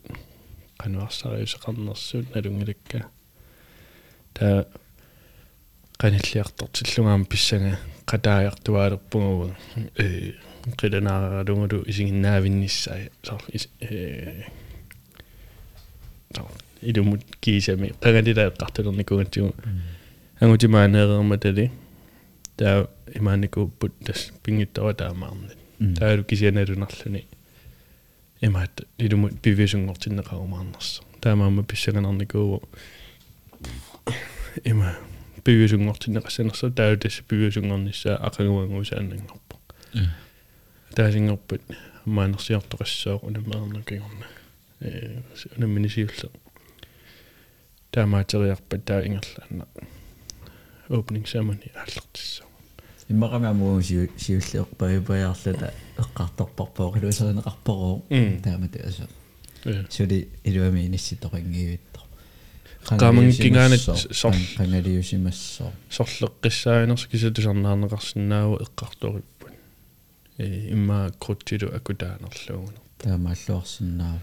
Кануарсариусеқарнерсут 0.79 2.35
налунгилакка 2.35 3.07
таа 4.35 4.67
каниллиартортиллунгаам 5.99 7.25
писсага 7.25 7.79
qataajartuaalerpungugu 8.11 9.55
э 10.03 10.33
qilanaaralungulu 10.79 11.85
isingиннаавинниссаа 11.91 12.99
сар 13.23 13.43
э 13.81 14.45
сар 16.35 16.47
илумут 16.83 17.23
кисами 17.41 17.95
qagalilaaqqartulernikugatigu 18.03 19.55
ангутимаанеерерма 20.41 21.39
тали 21.39 21.71
таа 22.57 22.89
имааникууппут 23.15 23.93
тас 24.05 24.33
пингиттава 24.43 24.95
таамаарни 24.95 25.55
таалу 25.99 26.25
кисианалунарлуни 26.25 27.27
имаат 28.41 28.87
илумут 28.99 29.41
пивисунгортиннеқарумаарнерс 29.41 31.01
таамаама 31.21 31.63
писсаганарникуу 31.65 32.63
има 34.65 34.97
пивисунгортиннеқассанерса 35.47 36.71
таалу 36.71 36.97
тасса 36.99 37.23
пивисунгорниссаа 37.29 38.17
ақагуангуусааннангорпо 38.29 39.57
таасингорпут 40.97 41.63
маанерсиортоқассоо 42.05 43.17
унаммеернакигорна 43.27 44.27
э 44.81 45.23
унамминисиулле 45.57 46.29
таамаатериарпат 47.93 48.85
таа 48.85 49.01
ингерлаанна 49.07 49.65
opening 50.89 51.27
ceremony 51.31 51.71
ааллертиссаа 51.81 52.47
иммақамаамуу 53.09 53.83
сиуллеерпаипаяарлута 54.25 55.69
эққарторпарпоорилуусеринеқарпороо 56.03 57.97
М. 58.11 58.43
таамата 58.43 58.79
аса 58.89 59.07
э 59.65 59.85
сули 59.91 60.29
илуами 60.45 60.81
инисситорингиивитто 60.87 61.86
Qaamangkingaanat 62.87 63.81
sor- 64.13 64.35
кангалиусимассоо 64.57 65.73
сорлеққиссаанерс 65.91 67.09
кисатусарнаарнеқарсинааву 67.11 68.63
эққарториппут 68.65 69.53
э 70.39 70.71
имма 70.75 71.13
круттилу 71.19 71.75
акутаанерлуугуна 71.75 72.81
таамааллуарсинаава 73.03 74.21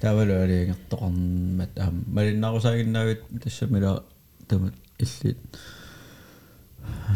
тавалу 0.00 0.34
алиангертоқарнмат 0.44 1.78
аам 1.78 2.04
малиннарусаагиннаавит 2.06 3.22
тассамила 3.42 4.04
тамат 4.48 4.74
иллит. 4.98 5.38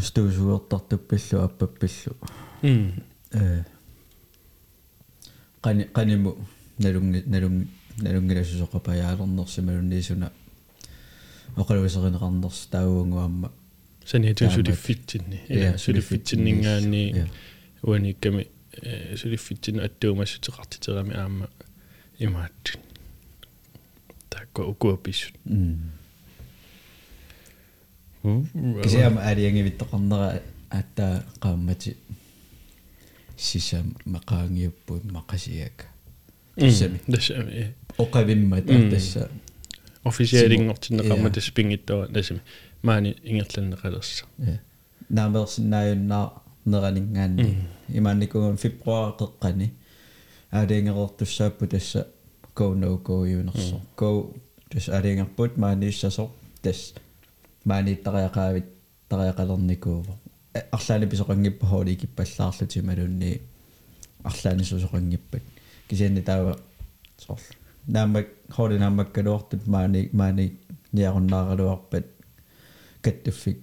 Стуусуертартуппиллу 0.01 1.43
аппаппиллу. 1.45 2.17
М 2.63 3.03
э 3.33 3.65
qani 5.63 5.85
qanimu 5.93 6.37
nalungi 6.79 7.23
nalungi 7.27 7.67
nalungilassusoqapajaalernерсималунниисуна 8.03 10.31
оқалуисеринеқарнерс 11.57 12.67
таауангуамма 12.71 13.51
саниатун 14.07 14.49
Таамат. 14.49 14.67
сулиффитсинни 14.67 15.41
Ja, 15.49 15.69
ила 15.71 15.79
сулиффитсиннингаани 15.79 17.13
Ja. 17.17 17.27
уаникками 17.83 18.47
э 18.83 19.17
сулиффитсин 19.17 19.81
аттуумассутеқартитерами 19.81 21.15
аама 21.17 21.49
имаат 22.19 22.79
такко 24.31 24.61
укуаписсут 24.67 25.35
м 25.45 25.93
кисиама 28.83 29.21
алиангивиттоқарнера 29.23 30.43
аатта 30.71 31.25
qaamмати 31.41 31.97
сисам 33.37 33.97
мақаангиуппут 34.05 35.05
мақасиака 35.05 35.85
тассами 36.58 37.00
тассами 37.08 37.52
э 37.52 37.74
оқавиммат 37.98 38.70
М. 38.70 38.90
тасса 38.92 39.30
официалингортиннеқарма 40.04 41.28
Ja. 41.30 41.34
таспингиттава 41.34 42.08
тассами 42.08 42.42
маани 42.82 43.16
ингерланнеқалерса 43.24 44.26
наамерсинааюннаа 45.10 46.32
неранинггаанни 46.66 47.58
имаанникугун 47.90 48.58
фебруар 48.58 49.14
қеққани 49.20 49.70
аалиангерортуссааппу 50.52 51.68
тасса 51.68 52.08
go 52.56 52.74
no 52.76 52.98
go 52.98 53.26
юнерсо 53.26 53.82
go 53.98 54.36
тас 54.70 54.90
аалиангерпут 54.90 55.58
маанииссасо 55.58 56.30
тас 56.62 56.94
maaнииттариақаавит 57.66 58.66
тариақалерникуува 59.10 60.14
арлаани 60.72 61.06
писоқангиппа 61.06 61.66
хооликиппаллаарлути 61.66 62.80
малунни 62.82 63.42
арлаани 64.24 64.64
сусоқангиппат 64.64 65.42
кисианни 65.89 66.23
таава 66.23 66.57
сорл 67.19 67.41
наамак 67.89 68.27
холи 68.51 68.79
наамаккалуартут 68.79 69.67
маани 69.67 70.11
маани 70.13 70.53
ниаруннааралуарпат 70.93 72.07
каттуффик 73.03 73.59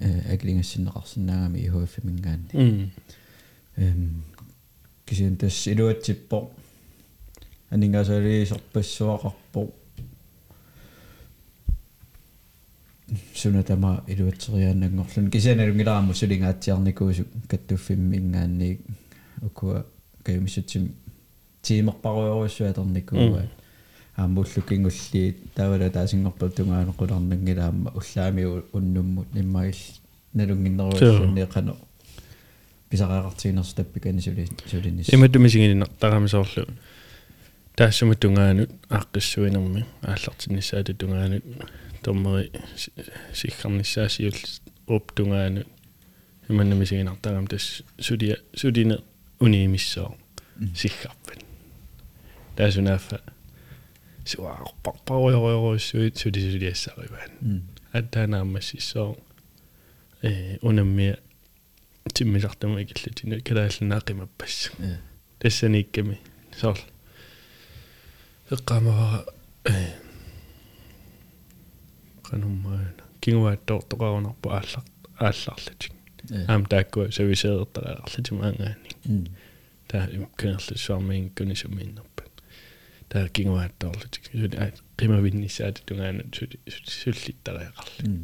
э 0.00 0.34
акилингассиннеқарсинаагами 0.34 1.66
ихуаффи 1.66 2.00
мингаанни 2.04 2.48
м 2.52 2.90
эм 3.76 4.24
кисиан 5.06 5.36
тас 5.36 5.66
илуатсиппо 5.66 6.50
анингасалиисерпассуақарпо 7.70 9.70
сунатама 13.34 14.04
илуатсериааннангорлун 14.06 15.30
кисианалунгилараму 15.30 16.14
сулингаатсиарникуусук 16.14 17.28
каттуффимми 17.48 18.16
ингаанниик 18.16 18.80
укуа 19.42 19.86
каюмиссутсим 20.24 20.94
тиимерпаруйоруссуатерникууа 21.68 23.42
ааммуллукингуллиит 24.16 25.36
таавала 25.54 25.90
таасингорпал 25.90 26.50
тунгаанеқуларнангилаама 26.50 27.92
уллаами 27.98 28.62
уннуммут 28.72 29.28
ниммагил 29.34 29.76
налунгиннеруйссуунни 30.34 31.44
қано 31.54 31.76
писараақартигинерс 32.90 33.74
таппикани 33.74 34.20
сули 34.20 34.48
сулинис 34.70 35.12
иматумисигининартарамисоорлу 35.12 36.66
таассума 37.76 38.14
тунгаанут 38.14 38.70
ааққиссуинерми 38.88 39.84
ааллартиннссаату 40.02 40.94
тунгаанут 40.94 41.44
томмери 42.02 42.50
сиггарниссаасиул 43.34 44.34
оп 44.86 45.12
тунгаанут 45.12 45.66
иманнамисигинартарам 46.48 47.46
тас. 47.46 47.82
Сулия 48.00 48.38
сулине 48.54 48.98
униимиссоо 49.38 50.16
сиггарпат 52.58 52.64
таасунаффа 52.64 53.20
суаарпарпаруйоруйоруссуит 54.24 56.18
сули 56.18 56.40
сулиассариваан 56.40 57.62
аттаанаамассиссоо 57.92 59.16
э 60.22 60.58
унаммиа 60.62 61.16
тиммисартама 62.12 62.82
икиллутину 62.82 63.40
калааллунаақимаппассу 63.42 64.72
тассаниикками 65.38 66.18
соор 66.60 66.78
эққамава 68.50 69.26
э 69.64 69.92
кануммаана 72.22 73.04
кингуааттоортоқарунарпу 73.20 74.50
ааллар 74.50 74.84
аалларлатик 75.16 75.92
аам 76.48 76.66
тааккуа 76.66 77.10
сависеэртараарлатима 77.10 78.48
ангаани 78.48 79.30
таа 79.86 80.08
кэнерлуссуармиин 80.36 81.30
кунисумииннерпат 81.30 82.07
таа 83.08 83.28
кингуааттоорлутик 83.28 84.30
қимавиннисаат 84.98 85.82
тунгаана 85.86 86.24
суллиттариақарла 86.32 88.18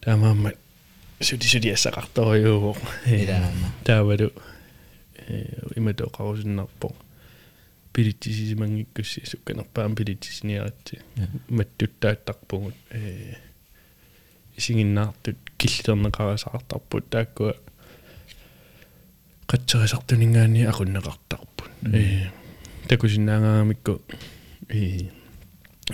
таамаама 0.00 0.52
суди 1.20 1.48
суди 1.48 1.68
ассақарторюуво 1.70 2.76
таавалу 3.84 4.30
иматоқарусиннарпо 5.76 6.94
пилиттисисимангиккусси 7.92 9.24
сукканерпаам 9.24 9.94
пилиттисиниаратти 9.94 11.00
маттуттааттарпугут 11.48 12.74
э 12.90 13.34
исигиннаартут 14.56 15.36
киллернеқарасаартарпут 15.58 17.08
тааккуа 17.10 17.54
қатсерисартунингаани 19.48 20.66
акуннеқартарпут 20.72 21.70
э 21.92 22.30
такусиннаангаагамикку 22.88 24.02
э 24.68 25.10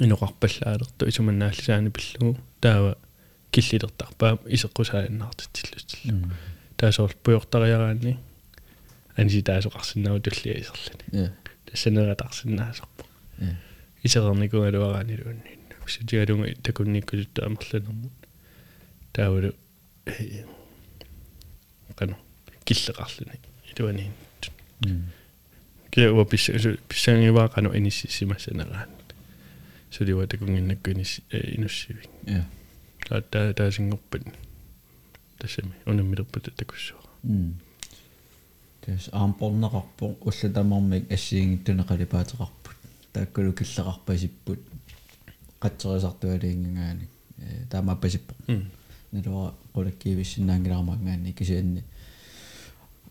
иноқарпаллаалерту 0.01 1.09
исуманнааллисаани 1.09 1.91
пиллугу 1.91 2.39
таава 2.61 2.97
киллилертарпаа 3.51 4.39
исеққусааннаартитсиллустилла 4.47 6.33
таасоор 6.77 7.15
пуйортариараани 7.23 8.19
анси 9.17 9.43
таасоқарсиннау 9.43 10.21
туллиа 10.21 10.59
исерлани. 10.61 11.33
Тассанератарсиннаасарпо 11.67 13.05
исерерникуалуараани 14.03 15.19
луунниинна 15.23 15.77
сутигалунга 15.87 16.55
такунниккусутта 16.63 17.47
амерланермут 17.47 18.13
таавалу 19.13 19.53
кано 21.95 22.17
киллеқарлани 22.65 23.39
илуаниин 23.77 24.13
киа 25.93 26.25
писса 26.25 26.53
писсангиваа 26.89 27.49
кано 27.49 27.77
иниссимассанераан 27.77 28.89
сулива 29.91 30.27
такунгиннаккунис 30.27 31.21
инуссивик 31.31 32.09
я 32.27 32.47
таата 33.09 33.53
таасингорпат 33.55 34.23
тассами 35.39 35.73
унаммилерпат 35.85 36.49
такуссуара 36.57 37.09
тэс 38.81 39.11
аампорнеқарпо 39.13 40.17
уллатамармик 40.21 41.13
ассиингиттунеқалипаатеқарпут 41.13 42.77
тааккулу 43.13 43.53
киллеқарпасиппут 43.53 44.61
қатсерисартуалиингааник 45.61 47.11
таамааппасиппо 47.71 48.35
налуа 49.13 49.55
qulakkiivissinnaangilaamarngaanni 49.75 51.33
kisianni 51.33 51.85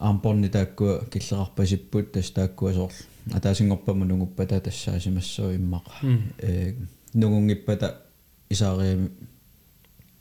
аампорни 0.02 0.50
тааккуа 0.50 1.06
киллеқарпасиппут 1.12 2.12
тас 2.14 2.32
тааккуа 2.32 2.74
соор 2.74 2.94
атаасингорпаму 3.38 4.06
нугуппата 4.06 4.60
тассаасимассоо 4.62 5.54
иммаqa 5.56 5.92
э 6.40 6.76
нугунгиппата 7.14 8.02
исаариами 8.50 9.10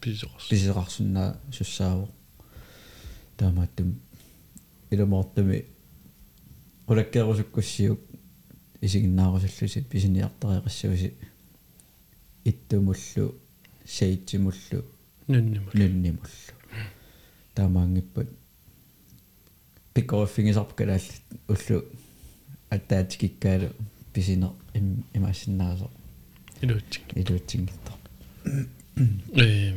писеқарс. 0.01 0.49
писеқарсунаа 0.51 1.37
суссаавоо 1.53 2.09
таамааттум. 3.37 3.95
Илумоортами 4.91 5.65
qulakkeerusukkussiuk 6.87 8.01
isигиннаарусуллуси 8.83 9.81
писиниартариақассуси 9.93 11.15
иттумуллу 12.45 13.35
саитсимуллу 13.87 14.85
нунниму 15.29 15.71
нуннимуллу. 15.73 16.53
Таамаангиппат 17.55 18.29
пиккорфингисарп 19.95 20.75
калаалл 20.75 21.09
уллу 21.49 21.85
аттаатикиккаалу 22.71 23.71
писинер 24.13 24.53
имаассиннаасо 25.15 25.91
илуутсик 26.63 27.03
илуутсингиттар 27.15 27.97
э. 29.35 29.75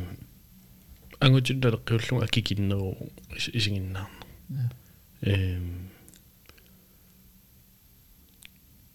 Ангутиллалеққиуллуга 1.20 2.24
акикиннеру 2.24 2.96
исигиннаарна 3.36 4.72
э 5.22 5.60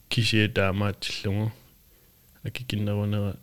кисие 0.10 0.48
таамаатиллугу 0.50 1.52
акикиннерунера 2.44 3.38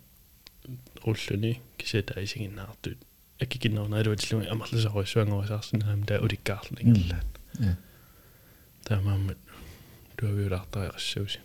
уллуни 1.05 1.61
кисие 1.77 2.03
таисигиннаартут 2.03 2.99
акикиннерунааluутиллуги 3.41 4.49
амерлусаруссуангорисаарсинаам 4.49 6.05
таа 6.05 6.21
уликкаарлингиллаат 6.21 7.36
таамааммат 8.85 9.39
туавиулаартариақассууси 10.17 11.41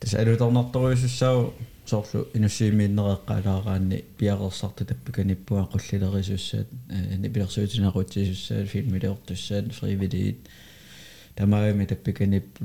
тас 0.00 0.14
алуторнарторуйуссаау 0.14 1.52
соорлу 1.86 2.28
инуссиимииннереққалаараанни 2.34 4.04
пиақерсарту 4.18 4.84
таппиканиппуа 4.84 5.68
қуллилерисуссаат 5.72 6.68
нипилерсуутинеқутсисуссаат 7.18 8.68
филмилеортуссаат 8.68 9.72
фривилиит 9.72 10.38
тамаами 11.34 11.86
таппиканиппу 11.86 12.64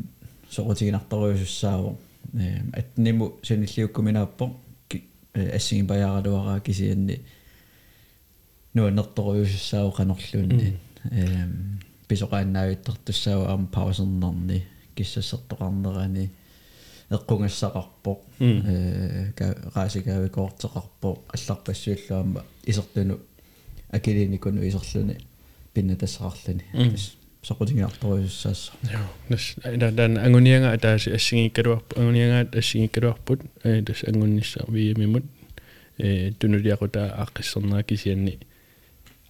соқутигинарторуйуссааву 0.52 1.97
э 2.34 2.62
атниму 2.73 3.38
саниллиуккуминааппо 3.43 4.56
ассигипаяаралуараа 5.34 6.60
кисианни 6.60 7.21
нуаннерторуйуссаау 8.73 9.91
канорлуунни 9.91 10.78
э 11.11 11.48
писоқааннаавиттертуссаау 12.08 13.46
аама 13.46 13.66
паусернерни 13.66 14.64
киссассертоқарнерани 14.96 16.30
эққунгассақарпо 17.11 18.18
э 18.40 19.32
раасикаавикоортеқарпо 19.74 21.18
алларпассуиллуама 21.35 22.44
исертуну 22.64 23.18
акилиникуну 23.90 24.66
исерлуни 24.66 25.18
пинна 25.74 25.96
тассақарлани 25.96 26.64
соқутигиарторуйуссаасса 27.42 28.72
joo 28.92 29.08
nas 29.28 29.56
ida 29.74 29.90
dan 29.96 30.16
angunianga 30.16 30.68
ataasi 30.76 31.12
assingikkaluarpu 31.18 32.00
angunianga 32.00 32.38
assingikkaluarput 32.58 33.40
ee 33.64 33.82
tas 33.82 34.00
angunnissa 34.08 34.61
viimimut 34.72 35.24
ee 35.98 36.32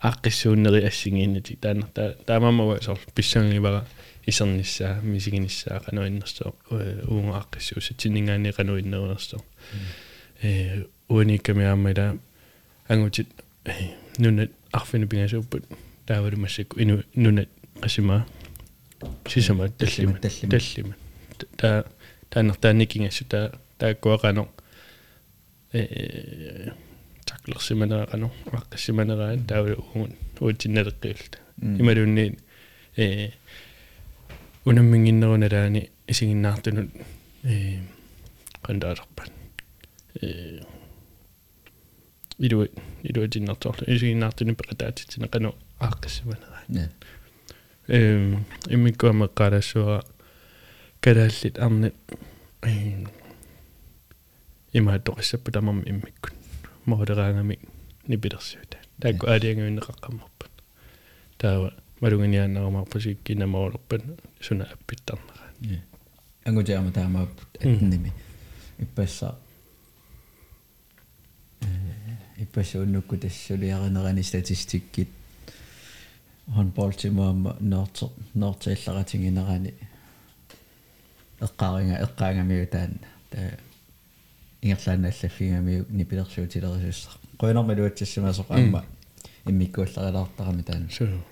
aaqqissuunneri 0.04 0.86
assingiinnati 0.88 1.58
taanarta 1.62 2.02
taamamma 2.26 2.82
sor 2.82 3.00
pissangivara 3.16 3.82
исерниссаа 4.28 5.02
мисигиниссаа 5.02 5.80
кануиннерсоо 5.80 6.54
уунга 7.08 7.40
аққиссуус 7.42 7.96
тиннингаани 7.98 8.52
кануиннерерсоо 8.52 9.42
э 10.44 10.84
уникамиааммала 11.10 12.18
ангутит 12.90 13.28
нунат 14.18 14.52
арфину 14.72 15.08
пингасууппут 15.08 15.64
таавалу 16.06 16.38
массакку 16.38 16.80
ину 16.80 17.04
нунат 17.16 17.50
qasimaa 17.82 18.26
sisama 19.28 19.70
tallima 19.70 20.18
tallima 20.22 20.94
ta 21.58 21.86
тааннертааникингасу 22.30 23.26
таа 23.26 23.52
тааккуақано 23.80 24.48
э 25.74 26.72
таклерсиманеқано 27.28 28.32
аққиссиманераан 28.58 29.46
таавалу 29.50 29.84
уун 29.94 30.12
уутинналеққиулта 30.40 31.38
ималунни 31.82 32.38
э 32.96 33.32
унаммингиннеруналаани 34.66 35.90
исигиннаартунут 36.08 36.90
э 37.44 37.80
кандаалерпат 38.62 39.32
э 40.22 40.62
идуи 42.40 42.70
идуитиннарторлу 43.04 43.84
исигиннаартуни 43.88 44.54
пеқатаатитсина 44.54 45.28
қану 45.28 45.56
ааққиссиманераа 45.80 46.90
эм 47.88 48.46
имиккуамеққалассуа 48.68 50.06
калааллит 51.02 51.60
арнит 51.60 51.96
э 52.62 53.06
имаатоқиссаппу 54.74 55.52
тамам 55.52 55.84
иммиккут 55.86 56.37
модераангами 56.92 57.60
нипилерсуута 58.08 58.78
таакку 59.02 59.28
аалиангуиннеқаққаммарпат 59.34 60.54
таава 61.38 61.74
малунгиниааннерамарпасик 62.02 63.18
кинамаолерпат 63.24 64.04
суна 64.42 64.66
аппиттарнера 64.74 65.46
ангутиама 66.46 66.92
таамааппут 66.92 67.50
атними 67.58 68.12
иппасса 68.80 69.36
э 71.62 71.98
иппассууннукку 72.38 73.18
тассулиаринерани 73.18 74.22
статистиккит. 74.22 75.10
Håndboldtimaama 76.56 77.58
noorter 77.60 78.10
noortiillaratinginerani 78.42 79.74
eqqaaringa 81.46 81.98
eqqaangamiu 82.06 82.68
taanna 82.76 83.10
taa 83.32 83.50
ingerlaannaallafфигамиу 84.62 85.86
нипилерсуутилерисуссар 85.90 87.14
qoinermaluatsassamasoq 87.42 88.52
аама 88.52 88.86
иммиккууллерилаартарами 89.46 90.64
таана 90.64 90.90
суу 90.90 91.24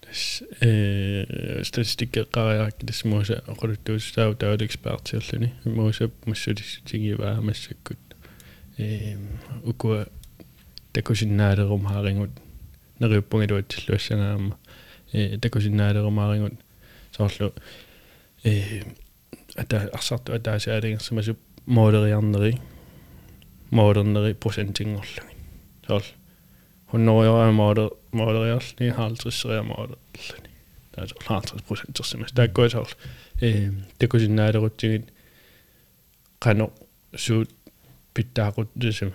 тас 0.00 0.42
э 0.60 1.62
статистиккеққариарак 1.64 2.86
тас 2.86 3.04
мууса 3.04 3.42
оқулуттуусаау 3.46 4.34
таавал 4.34 4.64
экспертиерлүни 4.66 5.52
мууса 5.64 6.10
массулиссутигиваа 6.26 7.40
массаккут 7.40 7.98
э 8.78 9.16
укуа 9.64 10.06
такусиннаалерум 10.92 11.86
хаарингут 11.86 12.30
нериуппунгилуатсиллуассагаама 13.00 14.56
э 15.12 15.38
такусиннаалерумаарингут 15.38 16.54
соорлу 17.16 17.52
э 18.44 18.84
ата 19.56 19.90
арсарту 19.92 20.34
атаасаалингерсамасуп 20.34 21.38
моодериарнери 21.66 22.60
моодернери 23.70 24.34
процентингорлуги 24.34 25.36
соорл 25.86 26.04
хоннориора 26.90 27.52
моодер 27.52 27.90
моодериарлни 28.12 28.90
хаалтриссериа 28.90 29.62
моодерлани 29.62 30.50
таасо 30.92 31.14
50% 31.14 31.92
терсимас 31.92 32.32
тааккуа 32.32 32.68
соорл 32.68 32.94
э 33.42 33.70
такусиннаалерутсигит 33.98 35.12
qano 36.40 36.70
suut 37.14 37.50
pittaaqut 38.14 38.68
tisam 38.80 39.10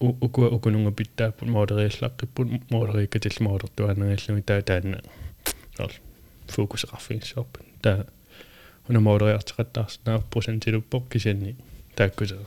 ukua 0.00 0.48
ukununga 0.56 0.92
pittaapпут 0.98 1.48
моодериаллаққиппут 1.48 2.48
моодерииккатил 2.70 3.36
моодертуанериллуги 3.40 4.42
таа 4.42 4.62
таанна. 4.62 5.02
Соорл 5.76 5.94
фокусеқарфигиссуарпут 6.48 7.66
таа 7.82 8.06
уна 8.88 9.00
моодериартеқаттаарснаа 9.00 10.22
процентилуппоқ 10.32 11.08
кисианни 11.12 11.56
тааккуса 11.94 12.38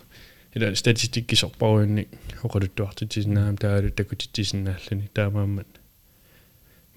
ила 0.56 0.76
статистиккисорпаруинни 0.76 2.08
оқалуттуартитисинаам 2.44 3.58
таалу 3.58 3.90
такутитисиннааллани 3.90 5.10
таамааммат 5.14 5.68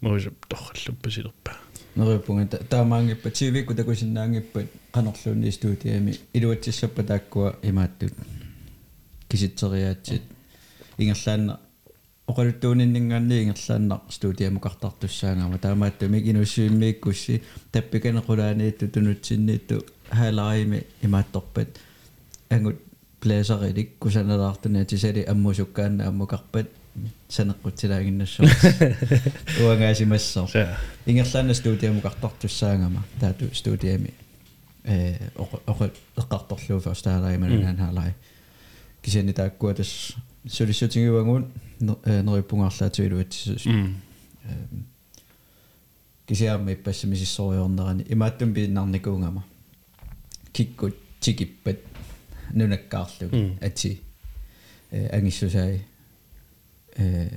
моосап 0.01 0.47
торраллуппа 0.49 1.11
силерпа 1.11 1.53
нериппунга 1.99 2.47
таамаангиппа 2.47 3.31
тивикку 3.31 3.75
такусиннаангиппат 3.75 4.67
канерлуунни 4.93 5.51
студиами 5.51 6.19
илуатсиссаппа 6.33 7.03
тааккуа 7.03 7.57
имааттут. 7.63 8.13
Киситсериаатсит. 9.29 10.23
Ингерлаанна 10.97 11.61
оқалуттууниннингаанни 12.27 13.43
ингерлааннар 13.43 14.01
студиаму 14.11 14.61
картартуссаангама 14.61 15.59
таамааттумик 15.59 16.27
инуссуиммииккусси 16.27 17.43
таппиканеқулааниитту 17.73 18.89
тунутсинниитту 18.89 19.85
хаалариими 20.11 20.85
имаатторпат 21.03 21.69
ангут 22.51 22.77
плеасарилик 23.21 23.99
кусаналаартуна 23.99 24.85
тисали 24.85 25.25
аммусуккаанна 25.29 26.09
аммукарпат 26.09 26.69
санеққутсилаагиннассоо 27.29 28.47
уангаасимассоо 29.63 30.49
ингерлаанна 31.07 31.55
студиаму 31.55 32.01
картартуссаангама. 32.01 33.05
Таату 33.21 33.55
студиами 33.55 34.15
э 34.85 35.19
оқ 35.37 35.93
эққарторлуу 36.17 36.81
ферстаалаиманаан 36.81 37.77
хаалари 37.77 38.15
кисиани 39.03 39.33
тааккуа 39.33 39.75
тас 39.75 40.13
сулиссутингивангуун 40.49 41.47
нериппунгаарлаатуилуатсисус 41.81 43.67
кисиаама 46.27 46.73
иппассамисиссориорнерани 46.73 48.07
имааттум 48.09 48.55
пиннарникуунгама 48.55 49.45
киккут 50.53 50.97
тикиппат 51.21 51.79
нунаккаарлуг 52.54 53.32
ати 53.62 54.02
э 54.91 55.08
ангиссусаи 55.17 55.82
э 56.98 57.30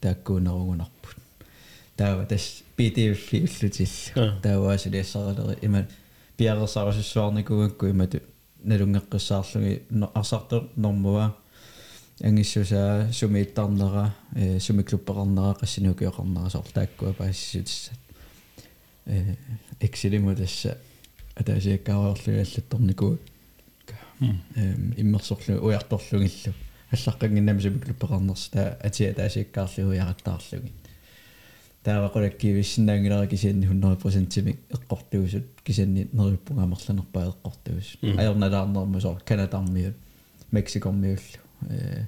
тааккуунеругунарпут 0.00 1.16
таава 1.96 2.26
тас 2.26 2.62
pdf 2.76 3.32
уллутилла 3.32 4.40
тааваасулиассаралери 4.42 5.58
има 5.62 5.86
пиарерсарусуссуарникугакку 6.36 7.86
имату 7.86 8.20
налунгеққиссаарлуги 8.64 9.82
арсартер 10.14 10.68
нормуа 10.76 11.36
ангиссусаа 12.20 13.12
сумииттарнера 13.12 14.14
э 14.34 14.58
сумиклуппеқарнера 14.60 15.58
қассинукиоқарнера 15.60 16.50
соорлааккуа 16.50 17.12
паассисутиссат 17.12 17.98
э 19.06 19.36
эксилиму 19.80 20.34
тасса 20.34 20.78
атаасиаккаариорлугаллатторникуа 21.34 23.12
эм 23.12 23.18
иммерсорлу 24.21 25.57
уярторлугиллу 25.65 26.53
аллаққангиннами 26.91 27.61
сумиклуппеқарнерс 27.61 28.49
таа 28.51 28.77
атиа 28.83 29.13
таасиаккаарлугу 29.13 29.93
яраттаарлуги 29.93 30.71
таавақулаккивиссинаангилара 31.83 33.27
кисианни 33.27 33.65
100%-имик 33.65 34.59
эққортуусут 34.69 35.45
кисианни 35.63 36.07
нериппунгаамерланерпаа 36.11 37.33
эққортуус 37.33 37.97
аерналаарнермусоо 38.01 39.19
канадармиут 39.25 39.95
мексикормиуллу 40.51 41.41
э 41.69 42.05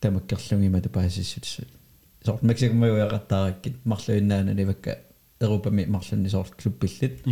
тамаккерлугима 0.00 0.80
тапаасиссутсут 0.80 1.68
сорт 2.24 2.42
мексикормиу 2.42 2.96
яqattаараккит 2.96 3.84
марлуиннаана 3.84 4.50
ливакка 4.50 4.98
эрупами 5.40 5.84
марлунни 5.84 6.28
сорт 6.28 6.54
клуппиллит 6.54 7.22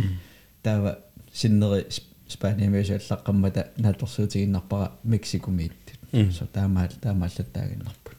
таава 0.61 0.99
синнери 1.33 1.87
спааниамиусааллаққаммата 2.31 3.67
нааторсуутигиннарпара 3.77 4.91
мексикумиит. 5.03 5.73
Со 6.11 6.45
таамаал 6.45 6.89
таамааллаттаагиннарпут 7.01 8.17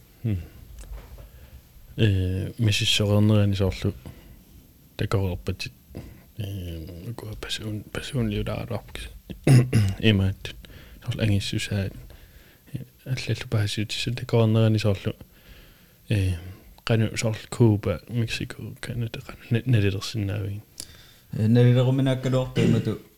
э 1.97 2.53
миссиссорернерани 2.59 3.55
соорлу 3.55 3.95
такорерпатит 4.97 5.73
э 6.39 7.13
ко 7.15 7.27
person 7.41 7.85
personliudaararpis 7.93 9.09
имаат. 10.01 10.55
Соорлу 11.05 11.23
ангиссусаат. 11.23 11.93
Аллаллу 13.05 13.49
паасиутисса 13.51 14.15
такорернерани 14.15 14.79
соорлу 14.79 15.15
э 16.09 16.35
кану 16.85 17.17
соорлу 17.17 17.49
куба 17.51 18.01
мексико 18.09 18.57
канада 18.81 19.21
кану 19.21 19.63
налилерсиннаавин 19.67 20.63
налилеруминааккалуартуимату 21.33 22.91
эққаасинаа 22.93 23.12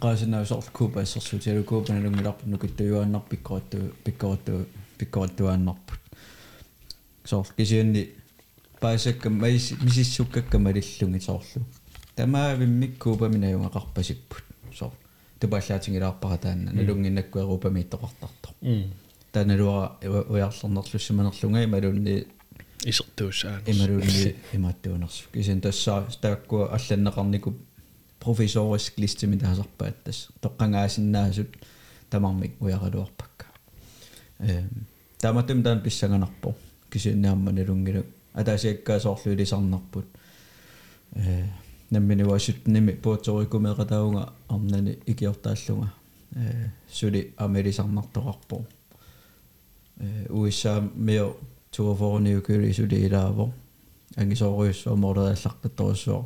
соорлу 0.00 0.70
куба 0.72 1.00
ассерсуутиалу 1.02 1.64
куба 1.64 1.92
налунгиларпу 1.92 2.48
нукиттуюааннар 2.48 3.22
пиккоратту 3.28 3.94
пиккоратту 4.04 4.66
пиккораттуааннарпут 4.98 6.00
соор 7.24 7.46
кисианни 7.56 8.10
паасакка 8.80 9.30
маис 9.30 9.72
мисиссуккакка 9.82 10.58
малиллунги 10.58 11.18
соорлу 11.18 11.64
тамаавиммик 12.16 12.98
куупаминаюнгақарпасиппут 12.98 14.44
соо 14.74 14.92
тупаллаатингилаарпара 15.40 16.38
таанна 16.38 16.72
налунгиннаккуерупами 16.72 17.82
иттоқартарто 17.82 18.48
таналуара 19.32 19.96
уярлернерлуссиманерлунга 20.02 21.64
ималунни 21.64 22.26
исертуусаа 22.84 23.60
ималунни 23.66 24.34
имааттуунерсу 24.52 25.24
кисен 25.32 25.60
тассаа 25.60 26.06
тааккуа 26.20 26.70
алланнеқарникуп 26.74 27.56
профессориск 28.27 28.97
листими 28.97 29.37
таасарпаат 29.37 30.03
тас 30.03 30.29
тоққангаасиннаасут 30.41 31.55
тамармик 32.09 32.61
уяралуарпакка 32.61 33.45
эм 34.39 34.69
таматум 35.19 35.63
таан 35.63 35.81
писсаганарпо 35.81 36.55
кисиннаамма 36.91 37.51
налунгилу 37.51 38.03
атаасиаккаасоорлуилисарнарпут 38.33 40.05
э 41.15 41.45
намминуасут 41.89 42.67
ними 42.67 42.91
пуутерикумеқатаунга 42.91 44.33
арнани 44.47 44.99
икиортааллунга 45.05 45.93
э 46.35 46.69
сули 46.91 47.33
амелисарнартоқарпо 47.37 48.65
э 49.99 50.27
уиса 50.29 50.89
мео 50.95 51.35
туофорниукули 51.71 52.71
сули 52.71 53.05
илааво 53.05 53.53
ангисоориуссуа 54.15 54.95
мордеаллаққатторуссуа 54.95 56.25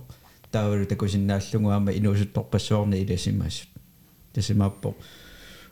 таавалу 0.52 0.86
такусиннааллугуама 0.86 1.92
инуусутторпассуарни 1.92 3.04
иласимаасут 3.04 3.70
тасимааппо 4.34 4.96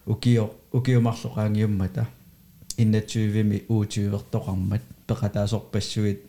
укио 0.05 0.51
укиумарлоqaangiummата 0.71 2.07
иннатсуивими 2.77 3.65
уутиувертоqarmat 3.69 4.81
пеқатаасорпассуит 5.07 6.21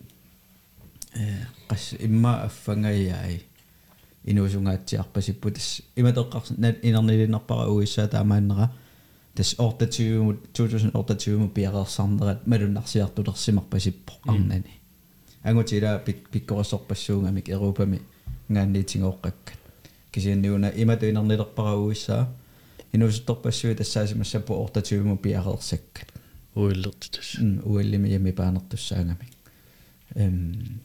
э 1.15 1.45
қас 1.69 1.97
имма 2.01 2.45
аффангаяи 2.45 3.43
инуусунгаатсиарпасиппу 4.25 5.51
тас 5.51 5.83
иматеққарс 5.97 6.55
нат 6.59 6.79
инернилинерпара 6.83 7.69
уиссаа 7.71 8.09
таамааннера 8.09 8.71
тас 9.35 9.55
ортатиумут 9.59 10.39
2028 10.53 11.49
пиареерсарнерат 11.51 12.47
малуннарсиартулерсимарпасиппо 12.47 14.13
арнани 14.27 14.81
ангутила 15.43 15.99
пик 16.05 16.29
пиккорсорпассуугамик 16.31 17.49
эрупами 17.49 18.01
ngaanniitingoqqakkat 18.54 19.60
кисианниуна 20.12 20.72
иматуинернилерпара 20.76 21.76
уиссаа 21.78 22.28
инуусутторпассуи 22.94 23.76
тассаасимассаппу 23.76 24.54
ортатиуму 24.64 25.18
пиареерсаккат 25.18 26.10
уиллертитас 26.56 27.36
уиллими 27.64 28.08
ями 28.10 28.32
паанертуссаагами 28.32 29.28
эм 30.16 30.82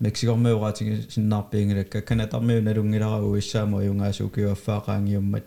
мексикормеураатиги 0.00 1.06
синнаарпиингилакка 1.10 2.02
канатармиу 2.02 2.62
налунгилара 2.62 3.22
уиссаамо 3.22 3.82
юнгаасукиуаффаақаангиуммат 3.82 5.44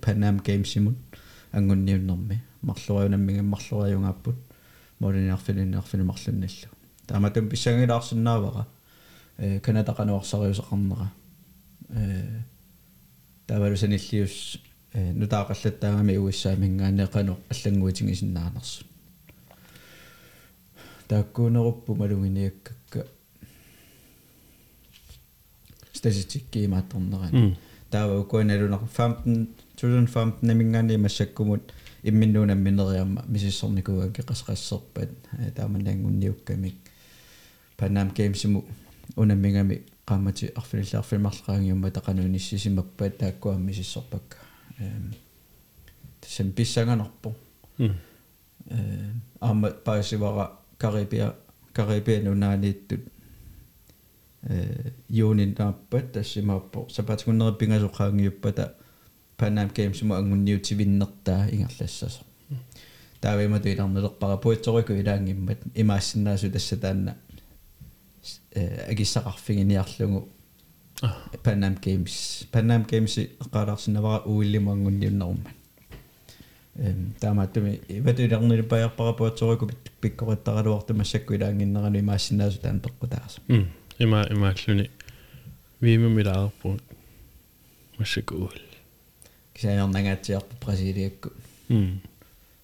панам 0.00 0.40
геймсимут 0.40 0.96
ангунниуннэрми 1.52 2.42
марлуриунаммига 2.62 3.42
марлуриунгааппут 3.42 4.36
молиниарфилинниарфили 4.98 6.02
марлунналлу 6.02 6.68
тааматум 7.06 7.48
писсангилаарсинаавара 7.48 8.66
э 9.38 9.60
канатақануарсариусеқарнера 9.60 11.10
э 11.90 12.40
тавалусаниллиус 13.46 14.58
э 14.92 15.12
нутаақаллаттаагами 15.12 16.16
уиссаамингаанеқано 16.16 17.36
аллангуутингисиннаанерсу 17.50 18.84
тааккуунеруппу 21.08 21.94
малугиниаккакка 21.94 23.06
статистикки 25.92 26.64
имаатторнерани 26.64 27.56
таава 27.90 28.20
укуаналунар 28.20 28.80
15 28.96 29.48
2015 29.76 30.42
намингаани 30.42 30.96
массаккумут 30.96 31.72
имминнуунам 32.02 32.58
минериарма 32.58 33.24
мисиссорникуаки 33.26 34.20
қасқассерпат 34.22 35.10
тааманаангунниуккамик 35.56 36.74
панам 37.76 38.10
геймсиму 38.16 38.64
унаммигами 39.16 39.82
qaamati 40.06 40.52
arfilillarfilmarlaqaangiumma 40.54 41.90
taqanuunissisimappaat 41.90 43.18
taakkuam 43.18 43.60
misissorpakka 43.62 44.36
эм 44.80 45.14
тэсэм 46.20 46.52
писсаганерпо 46.52 47.34
э 47.78 47.90
аама 49.40 49.70
паасивара 49.70 50.50
карибиа 50.78 51.34
карибиан 51.72 52.28
унаанииттут 52.28 53.00
э 54.42 54.90
юунин 55.08 55.54
тааппат 55.54 56.12
тассимааппо 56.12 56.88
сапатикуннериппингасоқаангиуппата 56.90 58.74
панам 59.36 59.70
геймсума 59.74 60.18
ангунниутивиннертаа 60.18 61.48
ингерлассасо 61.50 62.22
таавима 63.20 63.60
туиларнелерпара 63.60 64.36
пуитсорику 64.36 64.92
илаангиммат 64.92 65.58
имаассиннаасу 65.74 66.50
тасса 66.50 66.76
таанна 66.76 67.12
э 67.12 67.33
агиссақарфигиниарлугу 68.54 70.28
Panam 71.42 71.74
Games 71.80 72.46
Panam 72.52 72.86
Games 72.86 73.18
эққалаарсинавара 73.40 74.22
уиллимангунниуннерумман 74.24 75.46
эм 76.76 77.14
таамааттуми 77.20 77.80
иватулернилипаярпара 77.88 79.12
пуатсорику 79.12 79.70
пиккориттаралуарту 80.00 80.94
массакку 80.94 81.34
илаангиннерани 81.34 82.00
имаассинаасу 82.00 82.60
таан 82.60 82.80
пеққутаарса 82.80 83.40
м 83.48 83.68
има 83.98 84.26
имааллуни 84.30 84.90
вимумилаарпу 85.80 86.80
массакку 87.98 88.34
уул. 88.34 88.52
Кисаанернагаатсиарпу 89.54 90.56
бразилиакку. 90.64 91.30
М 91.68 92.00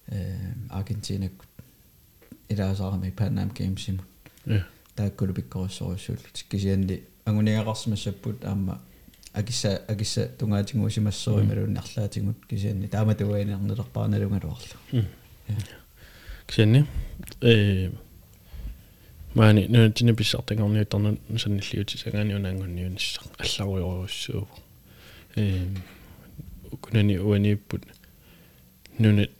эм 0.07 0.67
аргентинакку. 0.69 1.45
Илаасаарами 2.49 3.13
Panam 3.15 3.53
Games 3.53 3.89
имут 3.89 4.05
я 4.45 4.65
тааккулу 5.01 5.33
пиккориссориссууллут 5.33 6.45
кисианни 6.49 7.03
агуниақарсимассаппут 7.25 8.45
аама 8.45 8.81
акисса 9.33 9.81
акисса 9.87 10.27
тунгаатингуусимассори 10.27 11.45
малуун 11.45 11.77
арлаатингут 11.77 12.45
кисианни 12.49 12.87
таама 12.87 13.15
туаинернелерпааналунгалуарлу 13.15 15.05
ксенни 16.47 16.85
э. 17.41 17.91
Маани 19.33 19.67
нуутини 19.67 20.13
писсартагорниутарну 20.13 21.17
санниллиути 21.37 21.97
сагаани 21.97 22.33
унаангунниунissaq 22.33 23.31
алларуйоруссуу 23.39 24.47
э 25.35 25.67
укунани 26.71 27.17
уанииппут 27.17 27.83
нунит 28.99 29.31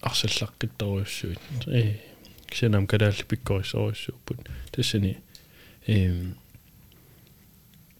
арсаллаққитторуйуссуит 0.00 1.38
э 1.66 2.13
ксенам 2.54 2.86
кадаалли 2.86 3.24
пиккорисоруссууппут 3.24 4.38
тассани 4.70 5.18
э 5.86 6.12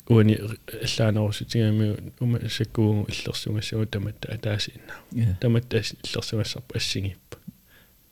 уани 0.07 0.39
аллаанерусутигами 0.85 2.13
ума 2.21 2.39
саккуугу 2.49 3.11
иллерсугассагу 3.11 3.87
таматта 3.87 4.33
атаасиинна 4.33 5.39
таматта 5.41 5.79
иллерсугассарпа 5.79 6.77
ассигиппа 6.77 7.39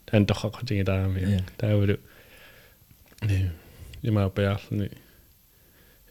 таан 0.05 0.25
тохақатигилаами 0.25 1.43
таавалу 1.57 1.97
э 3.21 3.49
има 4.01 4.29
пяарлни 4.29 4.91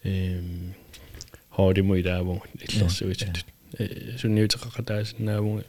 эм 0.03 0.74
хоодимуилааву 1.51 2.43
иллерсугитут 2.55 3.45
э 3.78 4.16
сунниутеқақатаасиннааву 4.16 5.62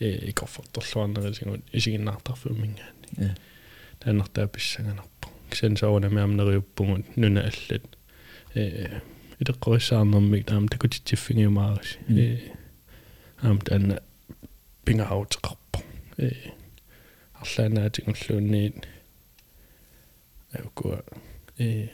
э 0.00 0.30
икорфорторлуарнерисигут 0.30 1.60
исигиннаартарфуммингаани 1.72 2.80
тааннартаа 3.16 3.55
писсаганарпу 3.99 5.29
кисен 5.49 5.77
саунамиамнериуппугут 5.77 7.17
нуна 7.17 7.41
аллат 7.41 7.83
э 8.55 9.01
итеққорисаарнэрмик 9.39 10.45
таам 10.45 10.67
такутитсиффигиумаарис 10.67 11.97
э 12.07 12.39
аам 13.41 13.61
таанна 13.61 14.01
пингаутеқарпо 14.85 15.83
э 16.17 16.31
арлаанаатингуллуунниит 17.41 18.87
авкуа 20.53 21.03
э 21.57 21.87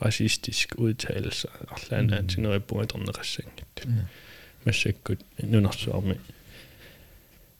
rasistisk 0.00 0.78
udtalelse 0.78 1.48
арлаанаатинериппугаторнеқассангит 1.74 3.86
массаккут 4.64 5.20
нунарсуарми 5.38 6.20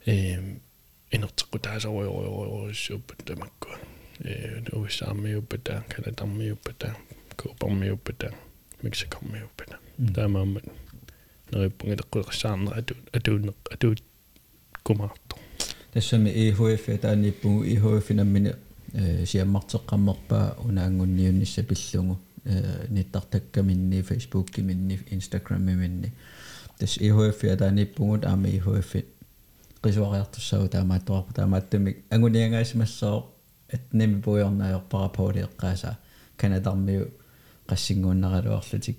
э 0.06 0.56
инертеққутаасаруйоруйоруйссууппат 1.12 3.24
тамаккуа 3.24 3.78
э 4.24 4.62
уиссаармиуппата 4.72 5.84
канатармиуппата 5.88 6.96
куупармиуппата 7.36 8.32
мексикармиуппата 8.82 9.78
таамааммат 10.14 10.64
нериппугилеққуеқассаарнера 11.52 12.78
ату 12.78 12.94
атуунне 13.12 13.52
атуут 13.70 14.02
кумаарто 14.82 15.36
тассами 15.92 16.30
EHF 16.30 16.98
тааниппугу 16.98 17.64
EHF 17.64 18.14
наммини 18.14 18.54
э 18.92 19.24
сиаммартеққаммерпаа 19.24 20.56
унаангунниуннисса 20.64 21.62
пиллугу 21.62 22.18
э 22.44 22.86
ниттартаккаминни 22.88 24.02
фейсбуккиминни 24.02 24.98
инстаграммиминни 25.10 26.12
тас 26.78 26.98
ihf 26.98 27.46
ядааниппугут 27.46 28.24
аама 28.24 28.48
ihf 28.48 29.04
qisuariartussau 29.83 30.67
таамааттуарпа 30.67 31.33
таамааттумик 31.33 31.97
агуниангаасимассоо 32.15 33.17
атними 33.73 34.21
пуйорнаajorpara 34.21 35.09
паулиэккааса 35.17 35.97
канадармиу 36.37 37.05
qassingууннаралуарлутик 37.69 38.97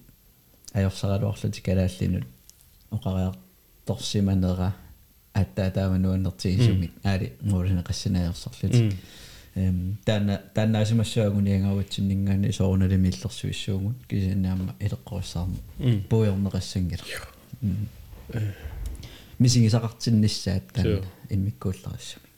аёрсаралуарлутик 0.75 1.69
алааллинут 1.69 2.25
оқариарторсиманера 2.91 4.75
аттаатаамануаннертигисумик 5.35 6.93
аали 7.05 7.33
муулина 7.41 7.83
qassinaajorsorlutik 7.83 8.97
эм 9.55 9.99
тана 10.05 10.41
танаасимассаагуниангаватсиннингаани 10.55 12.51
соорналими 12.51 13.09
иллерсуиссуугут 13.09 13.97
кисинаама 14.09 14.75
илеққориссаарма 14.81 15.57
пуйорнеқассангила 16.11 17.05
мисигисақартинниссаат 19.45 20.65
тана 20.75 20.99
иммиккууллариссами 21.35 22.29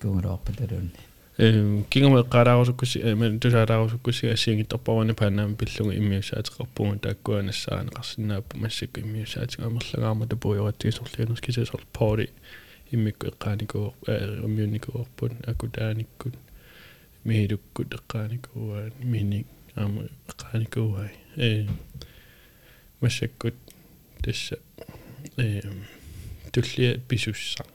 кунгулоорпаталуунни 0.00 1.02
эм 1.38 1.84
кингоме 1.90 2.22
qaaraarusukkusi 2.34 2.98
men 3.20 3.40
tusaalaarusukkуси 3.40 4.26
ассиангитторпавани 4.34 5.14
паанаами 5.20 5.56
пиллуги 5.60 5.96
иммиусаатеқарпугу 6.00 6.98
тааккуанассаана 7.06 7.90
қарсинааппу 7.96 8.60
массакку 8.64 9.00
иммиусаатига 9.00 9.66
амерлагаама 9.66 10.26
тапуйоратигисорлуунус 10.26 11.40
кисасор 11.40 11.82
пори 11.92 12.30
иммикку 12.92 13.26
эққааникуу 13.26 13.94
аммиуникуорпут 14.44 15.32
акутааниккут 15.50 16.34
миилуккут 17.24 17.88
эққааникууаа 17.98 18.92
мини 19.00 19.46
аама 19.74 20.02
эққааникууай 20.28 21.12
э 21.36 21.66
массаккут 23.00 23.54
тасса 24.22 24.58
э 25.36 25.62
туллиа 26.52 26.98
писуссаа 27.08 27.66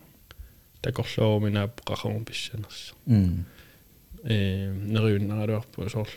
такорлууминаап 0.82 1.82
qaqormu 1.86 2.26
pissanersa 2.26 2.94
э 4.24 4.74
нериуннаалуарпу 4.94 5.90
соор 5.90 6.10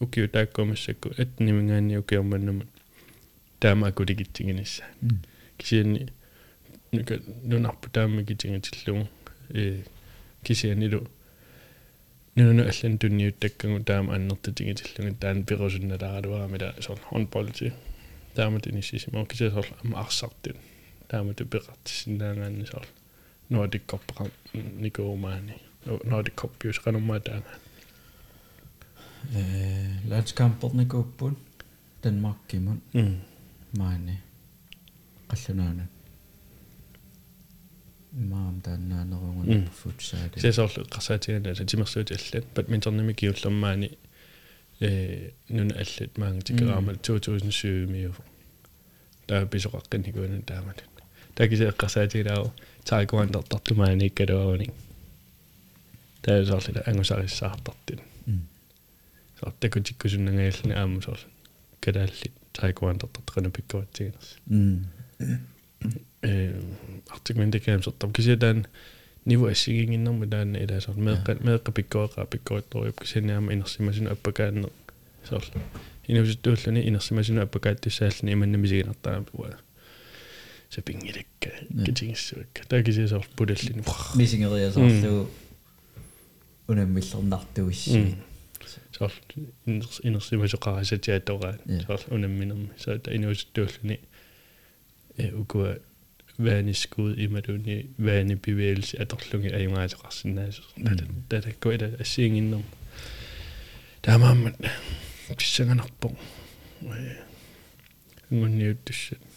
укиу 0.00 0.28
тааккумассакку 0.28 1.10
атнимингаани 1.22 1.96
укиорманнумут 1.98 2.68
таамаакулигитсигинисса 3.60 4.84
кисиани 5.58 6.08
нука 6.92 7.20
нунарпу 7.42 7.90
тааммикитингатиллугу 7.90 9.08
э 9.50 9.84
кисианилу 10.42 11.06
нуна 12.34 12.62
аллан 12.70 12.98
тунниуттаккагу 12.98 13.84
таама 13.84 14.14
аннертатингатиллугу 14.14 15.16
таан 15.16 15.44
пирусунналааралуарамила 15.44 16.74
соор 16.80 16.98
хонболти 17.00 17.72
таамат 18.34 18.66
иниссисимо 18.66 19.26
кисиасоор 19.26 19.66
ама 19.84 20.00
арсартут 20.00 20.56
таамату 21.09 21.45
пеқартиссинаагаанни 21.45 22.65
соор 22.65 22.87
Nordic 23.49 23.85
Cup 23.87 24.31
Nikomaani 24.53 25.53
Nordic 25.85 26.35
Cup 26.41 26.51
jos 26.63 26.79
qanumaataanga 26.79 27.53
э 29.33 29.99
лаатскамперникууппут 30.09 31.37
Данмаркимут 32.01 32.81
маани 33.73 34.21
қаллунаана 35.29 35.87
маам 38.11 38.61
тааннаанерунгун 38.61 39.67
футсаали 39.81 40.39
сесоорлу 40.39 40.85
qarsaatiana 40.95 41.55
сатимерсуути 41.55 42.13
аллат 42.13 42.45
бадминтонними 42.55 43.13
киуллермаани 43.13 43.97
э 44.79 45.31
нуна 45.49 45.75
аллат 45.75 46.17
маангитикераама 46.17 46.93
2007 46.93 47.85
миу 47.91 48.13
таа 49.27 49.45
tekisi 51.34 51.64
kasetin 51.76 52.38
och 52.38 52.52
sai 52.84 53.06
kuinka 53.06 53.42
tämä 53.68 53.96
niin 53.96 54.12
kedo 54.14 54.56
niin 54.56 54.74
täys 56.22 56.50
oli 56.50 56.62
sitä 56.62 56.80
englannisessa 56.86 57.48
saatattiin 57.48 58.00
mm. 58.26 58.40
saatte 59.44 59.68
kun 59.68 59.82
kysynnän 59.98 60.36
niin 60.36 60.52
eilinen 60.52 60.78
ämmös 60.78 61.26
kedälli 61.80 62.32
sai 62.60 62.72
kuinka 62.72 63.08
tätä 63.34 63.50
pikkuvat 63.56 63.88
siinä 63.96 64.18
mm. 64.48 64.80
artikkelin 67.10 67.50
tekemään 67.50 67.82
sotta 67.82 68.08
kysytään 68.12 68.66
nivu 69.24 69.46
essigingin 69.46 70.04
no 70.04 70.12
mitään 70.12 70.56
ei 70.56 70.66
tässä 70.66 70.90
on 70.90 71.00
melkein 71.00 71.38
melkein 71.44 71.74
pikkuakaan 71.74 72.26
pikkuakaan 72.26 72.86
jopkin 72.86 73.08
sinne 73.08 73.32
ja 73.32 73.42
innossimasin 73.50 74.12
oppikään 74.12 74.66
se 75.24 75.34
on 75.34 76.76
innossimasin 76.76 77.38
oppikään 77.38 77.76
tyssä 77.80 78.08
niin 78.22 78.38
mennä 78.38 78.58
misikin 78.58 78.90
ottaa 78.90 79.12
niin 79.12 79.26
puolella 79.36 79.69
китигиссуакка 80.70 82.62
таакисиасоор 82.68 83.26
пулаллини 83.36 83.82
мисингериасоорлу 84.14 85.28
унаммиллернартуисси 86.68 88.16
соор 88.96 89.12
инерсимасоқарасатиатораа 90.06 91.58
соор 91.86 92.00
унамминерми 92.10 92.70
саата 92.78 93.14
инуусуттууллани 93.14 94.00
э 95.16 95.32
укуа 95.34 95.78
ванискуд 96.38 97.18
ималуни 97.18 97.90
вани 97.98 98.34
bevægelse 98.34 99.02
аторлуги 99.02 99.48
аюнгаатеқарсинаасо 99.48 100.62
татаккуила 101.28 101.88
ассиингиннерм 101.98 102.64
таамааммат 104.02 104.56
писсаганарпо 105.38 106.08
э 106.82 107.16
ngунниуттуссат 108.30 109.18
нериуппунгалуамма 109.18 109.29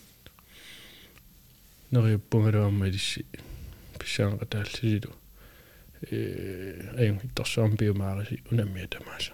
илисси 1.93 3.25
писсаанqataаллисилу 3.99 5.13
э 6.11 6.89
аюн 6.97 7.19
торсуам 7.35 7.75
биомаариси 7.75 8.41
унаммиа 8.51 8.87
тамааса 8.87 9.33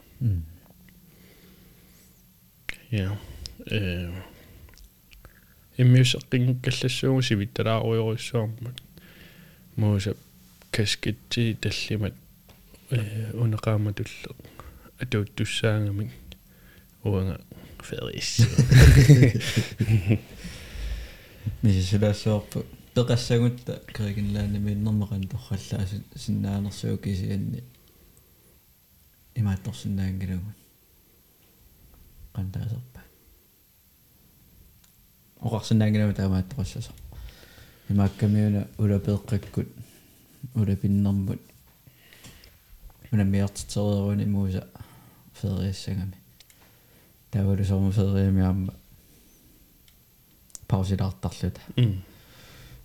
я 2.92 3.18
э 3.66 4.12
иммиусеққингкаллассуугу 5.78 7.22
сивитталааруйоруссуармат 7.22 8.78
мууса 9.76 10.16
каскитти 10.72 11.58
таллимат 11.62 12.14
э 12.92 13.32
унеқааматулле 13.34 14.36
атууттуссаангамик 15.00 16.12
уанга 17.04 17.40
ферис 17.82 18.42
мисисулаассуарпу 21.62 22.66
пеқассагутта 22.96 23.82
кригинлаанами 23.88 24.74
иннэрмеқан 24.74 25.28
торраллаа 25.28 25.88
синнаанерсуу 26.16 26.98
кисианни 26.98 27.64
имаатторсинаангилагут 29.36 30.58
qantaasarpa 32.34 33.02
oqarsinnaanginama 35.42 36.14
taamaattoqassasa 36.14 36.92
имааккамиуна 37.90 38.68
улапеэққаккут 38.78 39.70
улапиннэрмут 40.56 41.42
унаммиартитереруни 43.12 44.26
мууса 44.26 44.68
фериассагами 45.40 46.18
тавалу 47.32 47.64
сорма 47.64 47.92
фериамиарма 47.92 48.74
паусилаартарлута 50.70 51.62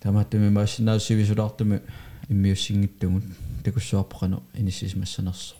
тамааттуми 0.01 0.49
массинаассивисулаартуми 0.49 1.81
иммиуссингиттугут 2.29 3.23
такуссуарпоқано 3.63 4.41
иниссисмассанерсо 4.53 5.55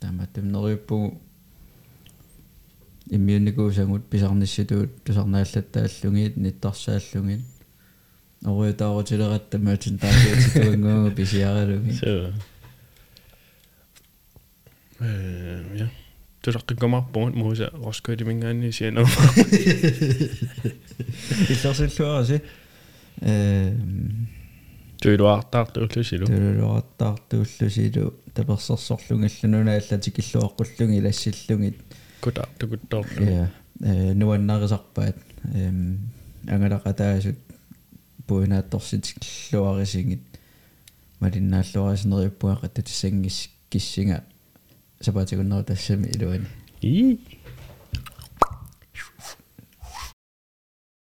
таамааттум 0.00 0.50
нериуппугу 0.50 1.20
иммиунникуусангут 3.10 4.08
писарнисситуут 4.08 5.04
тусарнааллаттааллугиит 5.04 6.36
ниттарсааллугит 6.36 7.42
оруутаарутилератта 8.44 9.58
таатиутитуангуунга 9.58 11.10
писиаралуги 11.16 12.00
э 15.00 15.76
я 15.76 15.90
тусаққиккомарпугут 16.42 17.34
мууса 17.34 17.70
роскоилимингаани 17.72 18.72
сианаа 18.72 19.06
иллерсиллуараси 21.48 22.42
э 23.20 23.74
туилуартаартууллусилу 25.00 26.26
туилуартаартууллусилу 26.26 28.14
таперсерсорлунгаллунуна 28.34 29.76
аллатикиллуаққуллуги 29.76 30.98
илассиллугит 30.98 31.76
кута 32.20 32.48
тукуттоор 32.58 33.06
я 33.20 33.50
э 33.80 34.14
нуаннарисарпаат 34.14 35.16
эм 35.54 36.10
ангалақатаасут 36.48 37.38
пуинаатторситиллуарисигит 38.26 40.22
малиннааллуарисинериуппуақа 41.20 42.68
татиссангис 42.68 43.48
киссинга 43.70 44.24
siapa 45.02 45.26
cakap 45.26 45.44
nak 45.44 45.66
tersemit 45.66 46.14
dia. 46.14 46.38
Ih. 46.82 47.18